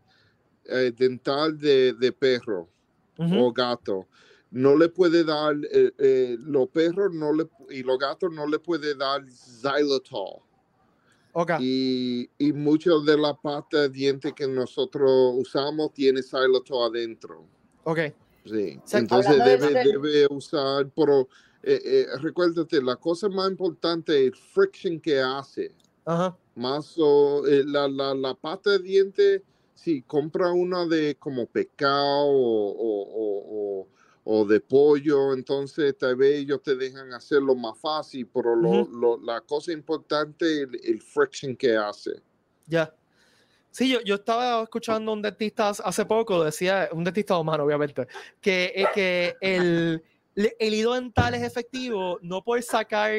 eh, 0.64 0.92
dental 0.96 1.57
de, 1.59 1.94
de 1.94 2.12
perro 2.12 2.68
Ujú. 3.18 3.46
o 3.46 3.53
gato. 3.53 4.07
No 4.51 4.77
le 4.77 4.88
puede 4.88 5.24
dar, 5.24 5.55
eh, 5.70 5.92
eh, 5.98 6.37
los 6.40 6.68
perros 6.68 7.12
no 7.12 7.33
le, 7.35 7.46
y 7.70 7.83
los 7.83 7.98
gatos 7.98 8.33
no 8.33 8.46
le 8.46 8.59
puede 8.59 8.94
dar 8.94 9.22
xylitol. 9.27 10.40
Y, 11.60 12.28
y 12.38 12.52
muchas 12.52 13.04
de 13.04 13.16
la 13.16 13.34
pasta 13.34 13.82
de 13.82 13.88
diente 13.90 14.32
que 14.34 14.46
nosotros 14.46 15.34
usamos 15.36 15.92
tiene 15.92 16.22
xylitol 16.22 16.90
adentro. 16.90 17.44
Ok. 17.84 18.00
Sí. 18.44 18.78
Entonces 18.92 19.36
debe, 19.44 19.74
de- 19.74 19.84
debe 19.92 20.26
usar, 20.30 20.90
pero 20.96 21.28
eh, 21.62 21.80
eh, 21.84 22.06
recuérdate, 22.20 22.80
la 22.82 22.96
cosa 22.96 23.28
más 23.28 23.50
importante 23.50 24.12
es 24.16 24.32
el 24.32 24.36
friction 24.36 25.00
que 25.00 25.20
hace. 25.20 25.72
Ajá. 26.04 26.36
Más 26.54 26.94
o, 26.98 27.46
eh, 27.46 27.62
la, 27.66 27.86
la, 27.88 28.14
la 28.14 28.34
pasta 28.34 28.70
de 28.70 28.78
diente, 28.80 29.42
si 29.74 30.02
compra 30.02 30.50
una 30.50 30.86
de 30.86 31.14
como 31.16 31.46
pescado 31.46 32.26
o, 32.26 32.70
o, 32.70 33.80
o- 33.80 33.88
o- 34.30 34.44
de 34.44 34.60
pollo, 34.60 35.32
entonces 35.32 35.96
tal 35.96 36.14
vez 36.16 36.40
ellos 36.40 36.62
te 36.62 36.76
dejan 36.76 37.10
hacerlo 37.14 37.54
más 37.54 37.78
fácil, 37.78 38.26
pero 38.26 38.54
lo- 38.54 38.82
Ujú. 38.82 38.98
lo- 38.98 39.16
la 39.22 39.40
cosa 39.40 39.72
importante 39.72 40.44
es 40.44 40.68
el, 40.68 40.80
el 40.84 41.00
friction 41.00 41.56
que 41.56 41.74
hace. 41.76 42.20
Ya. 42.66 42.94
Sí, 43.70 43.88
yo, 43.90 44.00
yo 44.02 44.16
estaba 44.16 44.62
escuchando 44.62 45.12
a 45.12 45.14
un 45.14 45.22
dentista 45.22 45.70
hace- 45.70 46.04
poco, 46.04 46.44
decía, 46.44 46.90
un 46.92 47.04
dentista 47.04 47.38
humano, 47.38 47.64
obviamente, 47.64 48.06
que, 48.40 48.72
eh, 48.74 48.86
que 48.94 49.34
el, 49.40 50.02
el 50.34 50.74
hilo 50.74 50.92
dental 50.92 51.34
es 51.34 51.42
efectivo 51.42 52.18
no 52.20 52.42
por 52.44 52.62
sacar, 52.62 53.12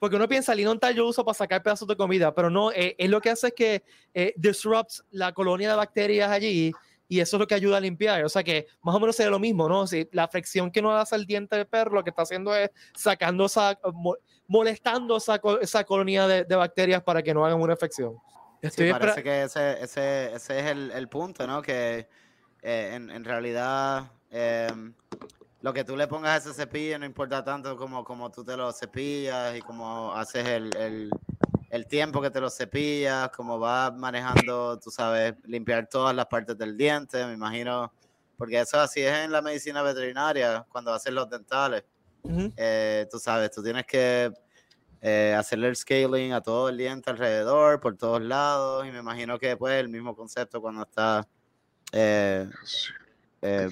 porque 0.00 0.16
uno 0.16 0.28
piensa, 0.28 0.52
el 0.54 0.60
hilo 0.60 0.70
dental 0.70 0.92
yo 0.94 1.06
uso 1.06 1.24
para 1.24 1.34
sacar 1.34 1.62
pedazos 1.62 1.86
de 1.86 1.96
comida, 1.96 2.34
pero 2.34 2.50
no, 2.50 2.72
eh, 2.72 2.96
es 2.98 3.08
lo 3.10 3.20
que 3.20 3.30
hace 3.30 3.48
es 3.48 3.54
que 3.54 3.82
eh, 4.12 4.34
disrupts 4.36 5.04
la 5.12 5.32
colonia 5.32 5.70
de 5.70 5.76
bacterias 5.76 6.30
allí 6.30 6.72
y 7.08 7.20
eso 7.20 7.36
es 7.36 7.40
lo 7.40 7.46
que 7.46 7.54
ayuda 7.54 7.78
a 7.78 7.80
limpiar. 7.80 8.22
O 8.24 8.28
sea 8.28 8.44
que 8.44 8.66
más 8.82 8.94
o 8.94 9.00
menos 9.00 9.16
sería 9.16 9.30
lo 9.30 9.38
mismo, 9.38 9.68
¿no? 9.68 9.86
Si 9.86 10.08
la 10.12 10.28
fricción 10.28 10.70
que 10.70 10.82
no 10.82 10.92
hace 10.96 11.16
el 11.16 11.24
diente 11.26 11.56
del 11.56 11.66
perro, 11.66 11.94
lo 11.94 12.04
que 12.04 12.10
está 12.10 12.22
haciendo 12.22 12.54
es 12.54 12.70
sacando 12.94 13.46
esa, 13.46 13.78
mo- 13.94 14.16
molestando 14.46 15.16
esa, 15.16 15.40
esa 15.60 15.84
colonia 15.84 16.26
de, 16.26 16.44
de 16.44 16.56
bacterias 16.56 17.02
para 17.02 17.22
que 17.22 17.32
no 17.34 17.44
hagan 17.46 17.60
una 17.60 17.72
infección. 17.72 18.14
Sí, 18.60 18.66
Estoy 18.66 18.86
espera- 18.88 18.98
parece 19.14 19.22
que 19.22 19.42
ese, 19.42 19.82
ese, 19.82 20.34
ese 20.34 20.58
es 20.60 20.66
el, 20.66 20.90
el 20.90 21.08
punto, 21.08 21.46
¿no? 21.46 21.62
Que 21.62 22.08
eh, 22.62 22.90
en, 22.94 23.08
en 23.10 23.24
realidad 23.24 24.10
em, 24.30 24.92
lo 25.62 25.72
que 25.72 25.84
tú 25.84 25.96
le 25.96 26.06
pongas 26.08 26.32
a 26.46 26.50
ese 26.50 26.54
cepillo 26.60 26.98
no 26.98 27.06
importa 27.06 27.42
tanto 27.44 27.76
como, 27.76 28.04
como 28.04 28.30
tú 28.30 28.44
te 28.44 28.56
lo 28.56 28.72
cepillas 28.72 29.56
y 29.56 29.60
como 29.60 30.12
haces 30.12 30.46
el, 30.46 30.76
el, 30.76 31.10
el 31.70 31.86
tiempo 31.86 32.22
que 32.22 32.30
te 32.30 32.40
lo 32.40 32.50
cepillas, 32.50 33.30
como 33.30 33.58
vas 33.58 33.94
manejando, 33.94 34.78
tú 34.78 34.90
sabes, 34.90 35.34
limpiar 35.44 35.86
todas 35.86 36.14
las 36.14 36.26
partes 36.26 36.56
del 36.56 36.76
diente, 36.76 37.26
me 37.26 37.34
imagino, 37.34 37.92
porque 38.36 38.60
eso 38.60 38.80
así 38.80 39.00
es 39.00 39.18
en 39.18 39.32
la 39.32 39.42
medicina 39.42 39.82
veterinaria, 39.82 40.64
cuando 40.70 40.92
haces 40.92 41.12
los 41.12 41.28
dentales. 41.28 41.84
Eh, 42.56 43.06
tú 43.10 43.18
sabes, 43.18 43.50
tú 43.50 43.62
tienes 43.62 43.86
que 43.86 44.32
eh, 45.00 45.34
hacerle 45.38 45.68
el 45.68 45.76
scaling 45.76 46.32
a 46.32 46.40
todo 46.40 46.68
el 46.68 46.76
diente 46.76 47.10
alrededor, 47.10 47.80
por 47.80 47.96
todos 47.96 48.22
lados, 48.22 48.86
y 48.86 48.90
me 48.90 48.98
imagino 48.98 49.38
que 49.38 49.56
pues 49.56 49.74
el 49.74 49.88
mismo 49.88 50.16
concepto 50.16 50.60
cuando 50.60 50.82
estás 50.82 51.26
eh, 51.92 52.48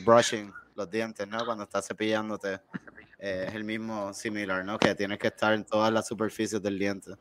brushing 0.04 0.52
los 0.74 0.90
dientes, 0.90 1.26
¿no? 1.26 1.44
Cuando 1.46 1.64
estás 1.64 1.86
cepillándote, 1.86 2.60
es 3.18 3.54
el 3.54 3.64
mismo 3.64 4.12
similar, 4.12 4.64
¿no? 4.64 4.78
Que 4.78 4.94
tienes 4.94 5.18
que 5.18 5.28
estar 5.28 5.54
en 5.54 5.64
todas 5.64 5.90
las 5.90 6.06
superficies 6.06 6.60
del 6.60 6.78
diente. 6.78 7.16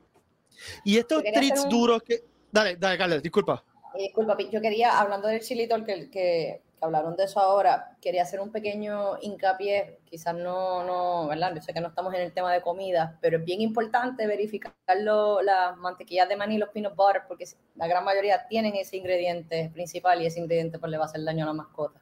Y 0.83 0.97
estos 0.97 1.23
treats 1.23 1.63
un- 1.63 1.69
duros 1.69 2.01
que. 2.03 2.23
Dale, 2.51 2.75
dale, 2.77 2.97
Carlos, 2.97 3.21
disculpa. 3.21 3.63
Eh, 3.95 4.03
disculpa, 4.03 4.37
yo 4.51 4.61
quería, 4.61 4.99
hablando 4.99 5.27
del 5.27 5.41
xilitol, 5.41 5.85
que, 5.85 6.09
que, 6.09 6.61
hablaron 6.81 7.15
de 7.15 7.23
eso 7.23 7.39
ahora, 7.39 7.97
quería 7.99 8.21
hacer 8.23 8.39
un 8.39 8.51
pequeño 8.51 9.17
hincapié, 9.21 9.99
quizás 10.05 10.35
no, 10.35 10.83
no, 10.83 11.27
¿verdad? 11.27 11.55
Yo 11.55 11.61
sé 11.61 11.73
que 11.73 11.81
no 11.81 11.87
estamos 11.87 12.13
en 12.13 12.21
el 12.21 12.31
tema 12.31 12.53
de 12.53 12.61
comida, 12.61 13.17
pero 13.21 13.37
es 13.39 13.45
bien 13.45 13.61
importante 13.61 14.27
verificar 14.27 14.73
lo- 14.99 15.41
las 15.41 15.75
mantequillas 15.77 16.29
de 16.29 16.35
maní 16.35 16.55
y 16.55 16.57
los 16.59 16.69
peanut 16.69 16.95
butter, 16.95 17.23
porque 17.27 17.45
la 17.75 17.87
gran 17.87 18.03
mayoría 18.03 18.45
tienen 18.47 18.75
ese 18.75 18.97
ingrediente 18.97 19.71
principal 19.73 20.21
y 20.21 20.27
ese 20.27 20.39
ingrediente 20.39 20.77
pues 20.77 20.91
le 20.91 20.97
va 20.97 21.05
a 21.05 21.07
hacer 21.07 21.23
daño 21.23 21.43
a 21.43 21.47
la 21.47 21.53
mascota. 21.53 21.99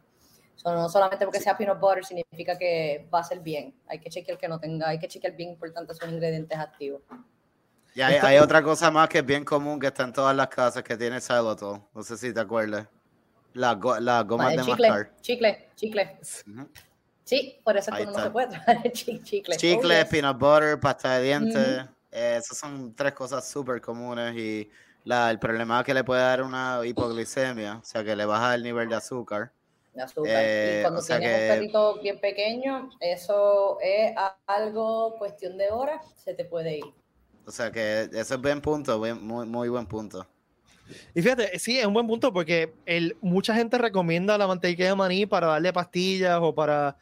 So, 0.55 0.73
no 0.73 0.89
solamente 0.89 1.25
porque 1.25 1.39
sea 1.39 1.57
peanut 1.57 1.79
butter 1.79 2.03
significa 2.05 2.57
que 2.57 3.07
va 3.13 3.19
a 3.19 3.23
ser 3.23 3.39
bien, 3.39 3.73
hay 3.87 3.99
que 3.99 4.09
chequear 4.09 4.37
que 4.37 4.47
no 4.47 4.59
tenga, 4.59 4.89
hay 4.89 4.99
que 4.99 5.07
chequear 5.07 5.33
bien 5.35 5.49
importante 5.51 5.93
esos 5.93 6.09
ingredientes 6.09 6.57
activos. 6.57 7.01
Y 7.95 8.01
hay, 8.01 8.37
otra 8.39 8.63
cosa 8.63 8.89
más 8.89 9.07
que 9.09 9.19
es 9.19 9.25
bien 9.25 9.45
común 9.45 9.79
que 9.79 9.87
está 9.87 10.03
en 10.03 10.13
todas 10.13 10.35
las 10.35 10.47
casas 10.47 10.83
que 10.83 10.97
tiene 10.97 11.19
xylitol. 11.21 11.81
No 11.93 12.03
sé 12.03 12.17
si 12.17 12.33
te 12.33 12.39
acuerdas. 12.39 12.87
Las 13.53 13.79
go 13.79 13.99
las 13.99 14.25
gomas 14.25 14.49
de 14.55 14.63
chicle, 14.63 14.89
mascar. 14.89 15.15
chicle, 15.21 15.69
chicle. 15.75 16.17
Sí, 17.23 17.59
por 17.63 17.77
eso 17.77 17.91
es 17.91 17.97
que 17.97 18.03
uno 18.03 18.11
no 18.17 18.23
se 18.23 18.29
puede 18.31 18.47
traer 18.47 18.91
chi- 18.93 19.21
chicle. 19.23 19.55
Oh, 19.55 19.59
Chicle, 19.59 19.95
yes. 19.99 20.05
peanut 20.09 20.37
butter, 20.39 20.79
pasta 20.79 21.17
de 21.17 21.23
dientes. 21.23 21.85
Eh, 22.11 22.37
esas 22.39 22.57
son 22.57 22.93
tres 22.95 23.13
cosas 23.13 23.47
súper 23.47 23.79
comunes 23.79 24.35
y 24.35 24.69
la, 25.05 25.29
el 25.31 25.37
problema 25.39 25.79
es 25.79 25.85
que 25.85 25.93
le 25.93 26.03
puede 26.03 26.21
dar 26.21 26.41
una 26.43 26.79
hipoglicemia, 26.83 27.77
o 27.77 27.83
sea 27.85 28.03
que 28.03 28.15
le 28.15 28.25
baja 28.25 28.55
el 28.55 28.63
nivel 28.63 28.89
de 28.89 28.95
azúcar. 28.95 29.51
de 29.93 30.01
azúcar. 30.01 30.31
Eh, 30.35 30.77
y 30.79 30.81
cuando 30.81 30.99
o 30.99 31.03
sea 31.03 31.19
tienes 31.19 31.37
que- 31.37 31.43
un 31.43 31.55
perrito 31.55 31.99
bien 32.01 32.19
pequeño, 32.19 32.89
eso 32.99 33.77
es 33.81 34.15
algo, 34.47 35.15
cuestión 35.17 35.57
de 35.57 35.69
horas, 35.71 36.01
se 36.17 36.33
te 36.33 36.45
puede 36.45 36.77
ir. 36.79 36.85
O 37.45 37.51
sea 37.51 37.71
que 37.71 38.09
eso 38.13 38.35
es 38.35 38.41
buen 38.41 38.61
punto, 38.61 38.97
buen- 38.99 39.25
muy, 39.25 39.45
muy 39.45 39.69
buen 39.69 39.85
punto. 39.85 40.25
Y 41.13 41.21
fíjate, 41.21 41.57
sí, 41.59 41.79
es 41.79 41.85
un 41.85 41.93
buen 41.93 42.07
punto 42.07 42.31
porque 42.33 42.73
el, 42.85 43.17
mucha 43.21 43.55
gente 43.55 43.77
recomienda 43.77 44.37
la 44.37 44.47
mantequilla 44.47 44.89
de 44.89 44.95
maní 44.95 45.25
para 45.25 45.47
darle 45.47 45.71
pastillas 45.73 46.39
o 46.41 46.53
para, 46.53 46.97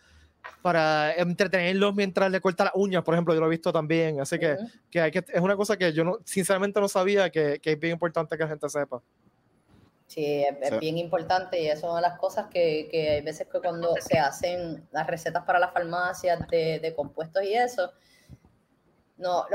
para 0.62 1.14
entretenerlos 1.16 1.94
mientras 1.96 2.30
le 2.32 2.40
corta 2.40 2.66
las 2.66 2.74
uñas, 2.76 3.04
por 3.04 3.14
ejemplo, 3.16 3.34
yo 3.34 3.40
lo 3.40 3.48
he 3.48 3.50
visto 3.50 3.74
también. 3.74 4.20
Así 4.22 4.38
que, 4.40 4.54
Ujú. 4.54 4.68
que, 4.90 5.02
hay 5.02 5.12
que 5.12 5.24
es 5.28 5.42
una 5.42 5.56
cosa 5.56 5.78
que 5.78 5.92
yo 5.94 6.04
no, 6.04 6.20
sinceramente 6.26 6.80
no 6.80 6.88
sabía 6.88 7.30
que, 7.30 7.60
que 7.60 7.72
es 7.74 7.80
bien 7.80 7.94
importante 7.94 8.38
que 8.38 8.44
la 8.44 8.50
gente 8.50 8.70
sepa. 8.70 9.02
Sí, 10.08 10.44
es, 10.44 10.56
es 10.62 10.70
Sí. 10.70 10.78
bien 10.80 10.98
importante 10.98 11.62
y 11.62 11.68
eso 11.68 11.78
es 11.78 11.84
una 11.84 11.96
de 11.96 12.02
las 12.02 12.20
cosas 12.20 12.48
que, 12.52 12.88
que 12.92 13.10
hay 13.12 13.22
veces 13.22 13.48
que 13.52 13.60
cuando 13.60 13.96
se 14.00 14.20
hacen 14.20 14.86
las 14.92 15.08
recetas 15.08 15.44
para 15.44 15.58
las 15.60 15.72
farmacias 15.72 16.48
de, 16.50 16.80
de 16.80 16.94
compuestos 16.94 17.44
y 17.44 17.54
eso, 17.54 17.92
no, 19.22 19.46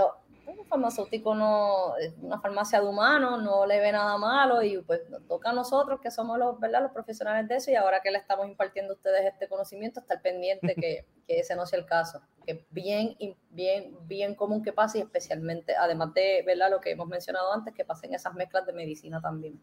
un 0.46 0.64
farmacéutico 0.66 1.34
no, 1.34 1.96
es 1.96 2.14
una 2.20 2.40
farmacia 2.40 2.80
de 2.80 2.86
humanos 2.86 3.42
no 3.42 3.66
le 3.66 3.80
ve 3.80 3.90
nada 3.90 4.16
malo 4.16 4.62
y 4.62 4.78
pues 4.78 5.08
nos 5.10 5.26
toca 5.26 5.50
a 5.50 5.52
nosotros 5.52 6.00
que 6.00 6.10
somos 6.10 6.38
los, 6.38 6.58
¿verdad? 6.60 6.82
los 6.82 6.92
profesionales 6.92 7.48
de 7.48 7.56
eso 7.56 7.70
y 7.70 7.74
ahora 7.74 8.00
que 8.00 8.10
le 8.10 8.18
estamos 8.18 8.46
impartiendo 8.46 8.92
a 8.92 8.96
ustedes 8.96 9.24
este 9.24 9.48
conocimiento, 9.48 10.00
estar 10.00 10.22
pendiente 10.22 10.74
que, 10.74 11.04
que 11.26 11.40
ese 11.40 11.56
no 11.56 11.66
sea 11.66 11.80
el 11.80 11.86
caso, 11.86 12.22
que 12.44 12.52
es 12.52 12.58
bien, 12.70 13.16
bien, 13.50 13.96
bien 14.06 14.34
común 14.34 14.62
que 14.62 14.72
pase 14.72 14.98
y 14.98 15.00
especialmente, 15.02 15.74
además 15.74 16.14
de 16.14 16.42
¿verdad? 16.46 16.70
lo 16.70 16.80
que 16.80 16.92
hemos 16.92 17.08
mencionado 17.08 17.52
antes, 17.52 17.74
que 17.74 17.84
pasen 17.84 18.14
esas 18.14 18.34
mezclas 18.34 18.66
de 18.66 18.72
medicina 18.72 19.20
también. 19.20 19.60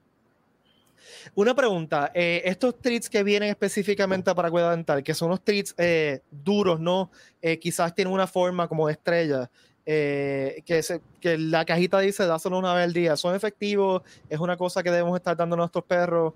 Una 1.36 1.54
pregunta, 1.54 2.12
eh, 2.14 2.42
estos 2.46 2.80
treats 2.80 3.10
que 3.10 3.24
vienen 3.24 3.50
específicamente 3.50 4.34
para 4.34 4.50
cuidado 4.50 4.72
dental, 4.72 5.04
que 5.04 5.14
son 5.14 5.28
unos 5.28 5.44
treats 5.44 5.74
eh, 5.78 6.22
duros, 6.32 6.80
¿no? 6.80 7.12
Eh, 7.42 7.60
quizás 7.60 7.94
tienen 7.94 8.14
una 8.14 8.28
forma 8.28 8.68
como 8.68 8.88
de 8.88 8.94
estrella, 8.94 9.50
eh, 9.86 10.64
que, 10.66 10.82
se- 10.84 11.02
que 11.20 11.38
la 11.38 11.66
cajita 11.66 12.00
dice 12.00 12.26
dáselo 12.26 12.58
una 12.60 12.74
vez 12.74 12.86
al 12.86 12.94
día, 12.94 13.18
¿son 13.18 13.36
efectivos? 13.36 14.02
¿Es 14.30 14.40
una 14.40 14.58
cosa 14.58 14.84
que 14.84 14.92
debemos 14.92 15.16
estar 15.18 15.36
dando 15.36 15.56
a 15.56 15.58
nuestros 15.58 15.84
perros? 15.84 16.34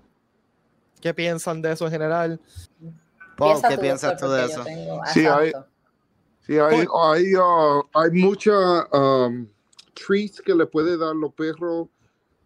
¿Qué 1.00 1.14
piensan 1.14 1.62
de 1.62 1.72
eso 1.72 1.86
en 1.86 1.92
general? 1.92 2.40
Paul, 3.36 3.62
¿qué 3.68 3.74
tú, 3.76 3.80
piensas 3.80 4.16
tú 4.20 4.28
de 4.28 4.44
eso? 4.46 4.64
Sí, 5.12 5.26
hay-. 5.26 5.52
Sí, 6.40 6.58
hay, 6.58 6.86
hay, 7.04 7.34
uh, 7.36 7.82
hay 7.92 8.10
mucha 8.10 8.86
um, 8.90 9.46
treats 9.92 10.40
que 10.40 10.54
le 10.54 10.64
puede 10.64 10.96
dar 10.96 11.14
los 11.14 11.34
perros 11.34 11.88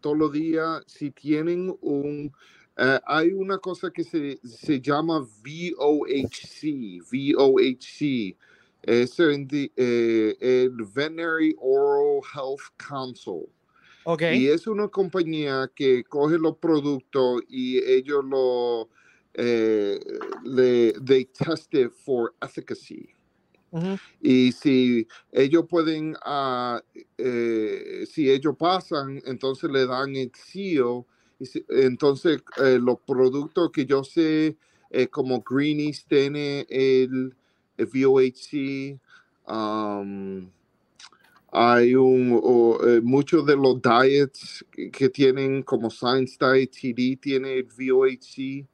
todos 0.00 0.18
los 0.18 0.32
días 0.32 0.82
si 0.88 1.12
tienen 1.12 1.72
un... 1.80 2.32
eh, 2.76 3.00
hay 3.06 3.32
una 3.32 3.58
cosa 3.58 3.92
que 3.92 4.02
se, 4.02 4.38
se 4.38 4.80
llama 4.80 5.20
VOHC, 5.20 7.00
VOHC, 7.12 8.36
es 8.82 9.18
el, 9.20 9.46
eh, 9.76 10.36
el 10.40 10.70
Veterinary 10.70 11.54
Oral 11.58 12.20
Health 12.34 12.62
Council. 12.78 13.48
Ok, 14.04 14.22
Y 14.26 14.48
es 14.48 14.66
una 14.66 14.88
compañía 14.88 15.70
que 15.74 16.04
coge 16.04 16.38
los 16.38 16.58
productos 16.58 17.42
y 17.48 17.78
ellos 17.84 18.24
lo 18.24 18.90
eh, 19.34 20.00
le 20.44 20.92
they 21.04 21.24
test 21.26 21.74
it 21.74 21.92
for 21.92 22.34
efficacy. 22.42 23.10
ujú, 23.72 23.98
Y 24.20 24.52
si 24.52 25.06
ellos 25.32 25.64
pueden, 25.68 26.14
ah, 26.24 26.80
eh, 27.18 28.04
si 28.10 28.30
ellos 28.30 28.54
pasan, 28.58 29.20
entonces 29.26 29.70
le 29.70 29.86
dan 29.86 30.14
el 30.16 30.30
seal. 30.34 31.04
Y 31.38 31.46
si- 31.46 31.64
entonces, 31.68 32.42
eh, 32.62 32.78
los 32.80 32.98
productos 33.06 33.70
que 33.72 33.84
yo 33.84 34.04
sé, 34.04 34.56
eh, 34.90 35.08
como 35.08 35.42
Greenies 35.42 36.06
tiene 36.06 36.66
el 36.68 37.34
VOHC, 37.84 38.98
um, 39.46 40.50
hay 41.52 41.94
un, 41.94 42.40
o, 42.42 42.78
eh, 42.86 43.00
muchos 43.02 43.44
de 43.44 43.56
los 43.56 43.80
diets 43.82 44.64
que, 44.70 44.90
que 44.90 45.08
tienen, 45.08 45.62
como 45.62 45.90
Science 45.90 46.36
Diet 46.40 46.70
TD, 46.70 47.20
tiene 47.20 47.62
VOHC. 47.62 48.66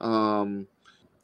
Um, 0.00 0.66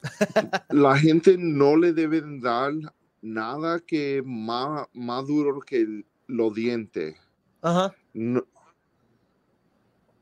la 0.69 0.97
gente 0.97 1.37
no 1.37 1.75
le 1.75 1.93
deben 1.93 2.39
dar 2.39 2.73
nada 3.21 3.79
que 3.79 4.21
más, 4.25 4.87
más 4.93 5.27
duro 5.27 5.59
que 5.59 6.03
los 6.27 6.53
dientes. 6.53 7.15
Ajá. 7.61 7.93
No, 8.13 8.45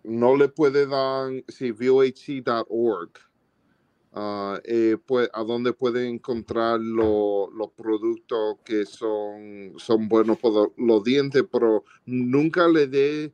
no 0.04 0.36
le 0.36 0.48
puede 0.50 0.88
dar, 0.88 1.44
si 1.48 1.72
VOHC.org, 1.72 3.12
eh, 4.14 4.98
pues, 5.06 5.30
a 5.34 5.44
donde 5.44 5.74
puede 5.74 6.08
encontrar 6.08 6.80
lo- 6.80 7.50
los 7.52 7.70
productos 7.72 8.58
que 8.66 8.86
son, 8.86 9.74
son 9.78 10.10
buenos 10.10 10.38
por 10.38 10.74
los 10.78 11.04
dientes, 11.04 11.44
pero 11.52 11.84
nunca 12.06 12.68
le 12.68 12.88
dé 12.88 13.34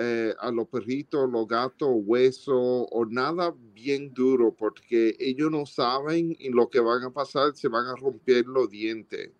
eh, 0.00 0.32
a 0.40 0.50
los 0.52 0.68
perritos, 0.68 1.28
los 1.30 1.46
gatos, 1.48 1.88
hueso 1.92 2.56
o 2.56 3.04
nada 3.06 3.52
bien 3.74 4.12
duro, 4.14 4.52
porque 4.52 5.16
ellos 5.18 5.50
no 5.50 5.66
saben 5.66 6.36
y 6.38 6.50
lo 6.50 6.68
que 6.68 6.78
van 6.80 7.02
a 7.02 7.10
pasar, 7.10 7.54
se 7.54 7.68
van 7.68 7.86
a 7.86 7.96
romper 7.96 8.46
los 8.46 8.68
dientes. 8.70 9.30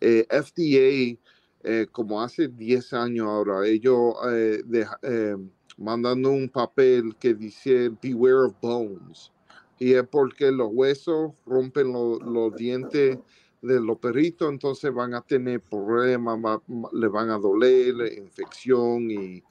Eh, 0.00 0.26
FDA, 0.30 1.86
como 1.90 2.22
hace 2.22 2.46
10 2.48 2.92
años 2.92 3.26
ahora, 3.26 3.66
ellos 3.66 4.14
eh, 4.32 5.36
mandando 5.76 6.30
un 6.30 6.48
papel 6.48 7.16
que 7.16 7.34
dice 7.34 7.90
Beware 8.00 8.46
of 8.46 8.54
Bones. 8.60 9.32
Y 9.78 9.94
es 9.94 10.06
porque 10.08 10.50
los 10.50 10.68
huesos 10.72 11.32
rompen 11.46 11.92
lo- 11.92 12.18
los 12.18 12.54
dientes 12.56 13.18
de 13.62 13.80
los 13.80 13.98
perritos, 13.98 14.48
entonces 14.50 14.92
van 14.92 15.14
a 15.14 15.20
tener 15.20 15.60
problemas, 15.60 16.38
va- 16.38 16.62
le 16.92 17.08
van 17.08 17.30
a 17.30 17.38
doler, 17.38 18.12
infección 18.16 19.10
y, 19.10 19.42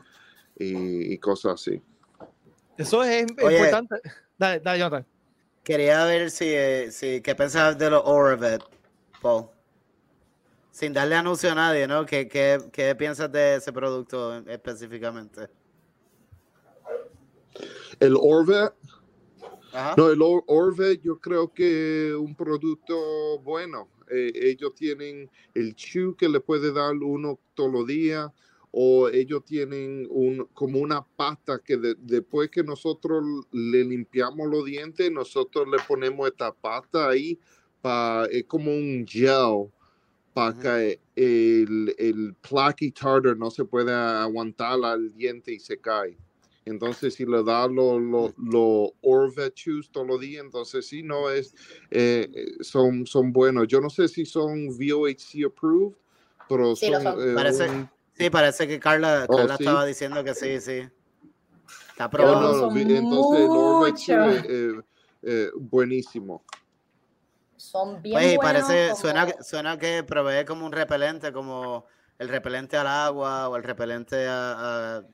y- 0.57 1.13
y 1.13 1.17
cosas 1.17 1.55
así. 1.55 1.81
Eso 2.77 3.03
es 3.03 3.25
Oye. 3.41 3.57
importante. 3.57 3.95
Dale, 4.37 4.59
dale, 4.59 4.79
Jonathan. 4.79 5.05
Quería 5.63 6.05
ver 6.05 6.31
si, 6.31 6.45
eh, 6.47 6.91
si 6.91 7.21
qué 7.21 7.35
pensabas 7.35 7.77
de 7.77 7.89
los 7.89 8.01
Oravet, 8.05 8.63
Paul. 9.21 9.47
Sin 10.71 10.93
darle 10.93 11.15
anuncio 11.15 11.51
a 11.51 11.55
nadie, 11.55 11.87
¿no? 11.87 12.05
¿Qué, 12.05 12.27
qué, 12.27 12.59
qué 12.71 12.95
piensas 12.95 13.31
de 13.31 13.55
ese 13.55 13.73
producto 13.73 14.37
específicamente? 14.47 15.49
El 17.99 18.15
Orvet, 18.21 18.73
Ajá. 19.77 19.93
No, 19.95 20.09
el 20.09 20.21
Or- 20.23 20.43
Orvet 20.47 21.01
yo 21.03 21.19
creo 21.19 21.53
que 21.53 22.15
un 22.19 22.35
producto 22.35 23.39
bueno. 23.43 23.89
Eh, 24.09 24.31
ellos 24.33 24.73
tienen 24.73 25.29
el 25.53 25.75
chew 25.75 26.15
que 26.15 26.29
le 26.29 26.39
puede 26.39 26.71
dar 26.71 26.95
uno 26.95 27.39
todos 27.53 27.71
los 27.71 27.85
días 27.85 28.31
o 28.71 29.09
ellos 29.09 29.43
tienen 29.45 30.07
un, 30.09 30.47
como 30.53 30.79
una 30.79 31.05
pasta 31.05 31.59
que 31.63 31.77
de- 31.77 31.95
después 31.99 32.49
que 32.49 32.63
nosotros 32.63 33.23
le 33.51 33.83
limpiamos 33.83 34.47
los 34.47 34.65
dientes, 34.65 35.11
nosotros 35.11 35.67
le 35.67 35.77
ponemos 35.87 36.27
esta 36.27 36.53
pasta 36.53 37.09
ahí, 37.09 37.37
pa, 37.81 38.25
es 38.31 38.45
como 38.45 38.71
un 38.71 39.05
gel 39.07 39.69
para 40.33 40.53
que 40.57 40.99
el, 41.15 41.93
el 41.97 42.35
plaque 42.35 42.91
tartar 42.91 43.35
no 43.37 43.51
se 43.51 43.65
pueda 43.65 44.23
aguantar 44.23 44.79
al 44.83 45.13
diente 45.13 45.51
y 45.53 45.59
se 45.59 45.79
cae. 45.79 46.17
Entonces, 46.69 47.15
si 47.15 47.25
le 47.25 47.43
da 47.43 47.67
los 47.67 48.01
lo, 48.01 48.33
lo 48.37 48.93
Orvet 49.01 49.53
Chews 49.53 49.89
todos 49.89 50.05
los 50.07 50.19
días, 50.19 50.43
entonces 50.43 50.85
sí, 50.87 51.01
no 51.01 51.29
es, 51.29 51.53
eh, 51.91 52.29
eh, 52.33 52.45
son, 52.61 53.05
son 53.05 53.31
buenos. 53.31 53.67
Yo 53.67 53.79
no 53.79 53.89
sé 53.89 54.07
si 54.07 54.25
son 54.25 54.67
VOHC 54.67 55.45
approved, 55.45 55.95
pero 56.49 56.75
Sí, 56.75 56.89
lo 56.91 56.99
son, 57.01 57.03
son. 57.03 57.29
eh, 57.29 57.33
Parece- 57.35 57.69
un- 57.69 57.89
Sí, 58.17 58.29
parece 58.31 58.67
que 58.67 58.79
Carla, 58.79 59.25
Oh, 59.29 59.35
Carla 59.37 59.57
sí. 59.57 59.63
estaba 59.63 59.85
diciendo 59.85 60.23
que 60.23 60.33
sí, 60.33 60.59
sí. 60.59 60.89
Está 61.91 62.07
oh, 62.07 62.09
Pero 62.09 62.23
probado. 62.31 62.53
no, 62.53 62.71
entonces 62.97 63.39
el 63.41 63.49
muchos. 63.51 64.35
es 64.35 64.45
eh, 64.49 64.81
eh, 65.21 65.51
buenísimo. 65.55 66.43
Son 67.57 68.01
bien 68.01 68.13
Pues, 68.13 68.35
buenos. 68.37 68.63
parece, 68.67 68.89
como- 68.89 69.01
suena, 69.01 69.27
suena 69.43 69.77
que 69.77 70.03
provee 70.03 70.45
como 70.45 70.65
un 70.65 70.71
repelente, 70.71 71.31
como 71.31 71.85
el 72.17 72.27
repelente 72.29 72.75
al 72.75 72.87
agua 72.87 73.49
o 73.49 73.55
el 73.55 73.63
repelente 73.63 74.25
a, 74.27 74.97
a- 74.97 75.05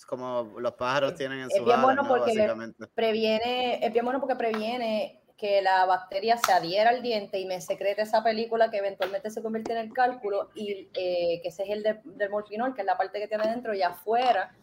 es 0.00 0.06
como 0.06 0.58
los 0.58 0.72
pájaros 0.72 1.14
tienen 1.14 1.40
en 1.40 1.50
es 1.50 1.56
sus 1.58 1.66
bien 1.66 1.82
bueno 1.82 2.02
¿no? 2.02 2.08
Básicamente. 2.20 2.86
previene, 2.94 3.84
es 3.84 3.92
bien 3.92 4.02
bueno 4.04 4.18
porque 4.18 4.34
previene 4.34 5.20
que 5.36 5.60
la 5.60 5.84
bacteria 5.84 6.38
se 6.38 6.52
adhiera 6.52 6.88
al 6.88 7.02
diente 7.02 7.38
y 7.38 7.44
me 7.44 7.60
secrete 7.60 8.00
esa 8.02 8.22
película 8.24 8.70
que 8.70 8.78
eventualmente 8.78 9.30
se 9.30 9.42
convierte 9.42 9.72
en 9.72 9.78
el 9.78 9.92
cálculo 9.92 10.48
y 10.54 10.88
eh, 10.94 11.40
que 11.42 11.48
ese 11.48 11.64
es 11.64 11.70
el 11.70 11.82
de- 11.82 12.00
del 12.04 12.30
morfinol, 12.30 12.74
que 12.74 12.80
es 12.80 12.86
la 12.86 12.96
parte 12.96 13.18
que 13.20 13.28
tiene 13.28 13.46
dentro 13.46 13.74
y 13.74 13.82
afuera, 13.82 14.54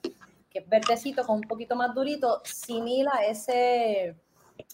que 0.50 0.60
es 0.60 0.68
verdecito 0.70 1.24
con 1.24 1.36
un 1.36 1.42
poquito 1.44 1.76
más 1.76 1.94
durito, 1.94 2.42
simila 2.44 3.12
ese, 3.28 4.16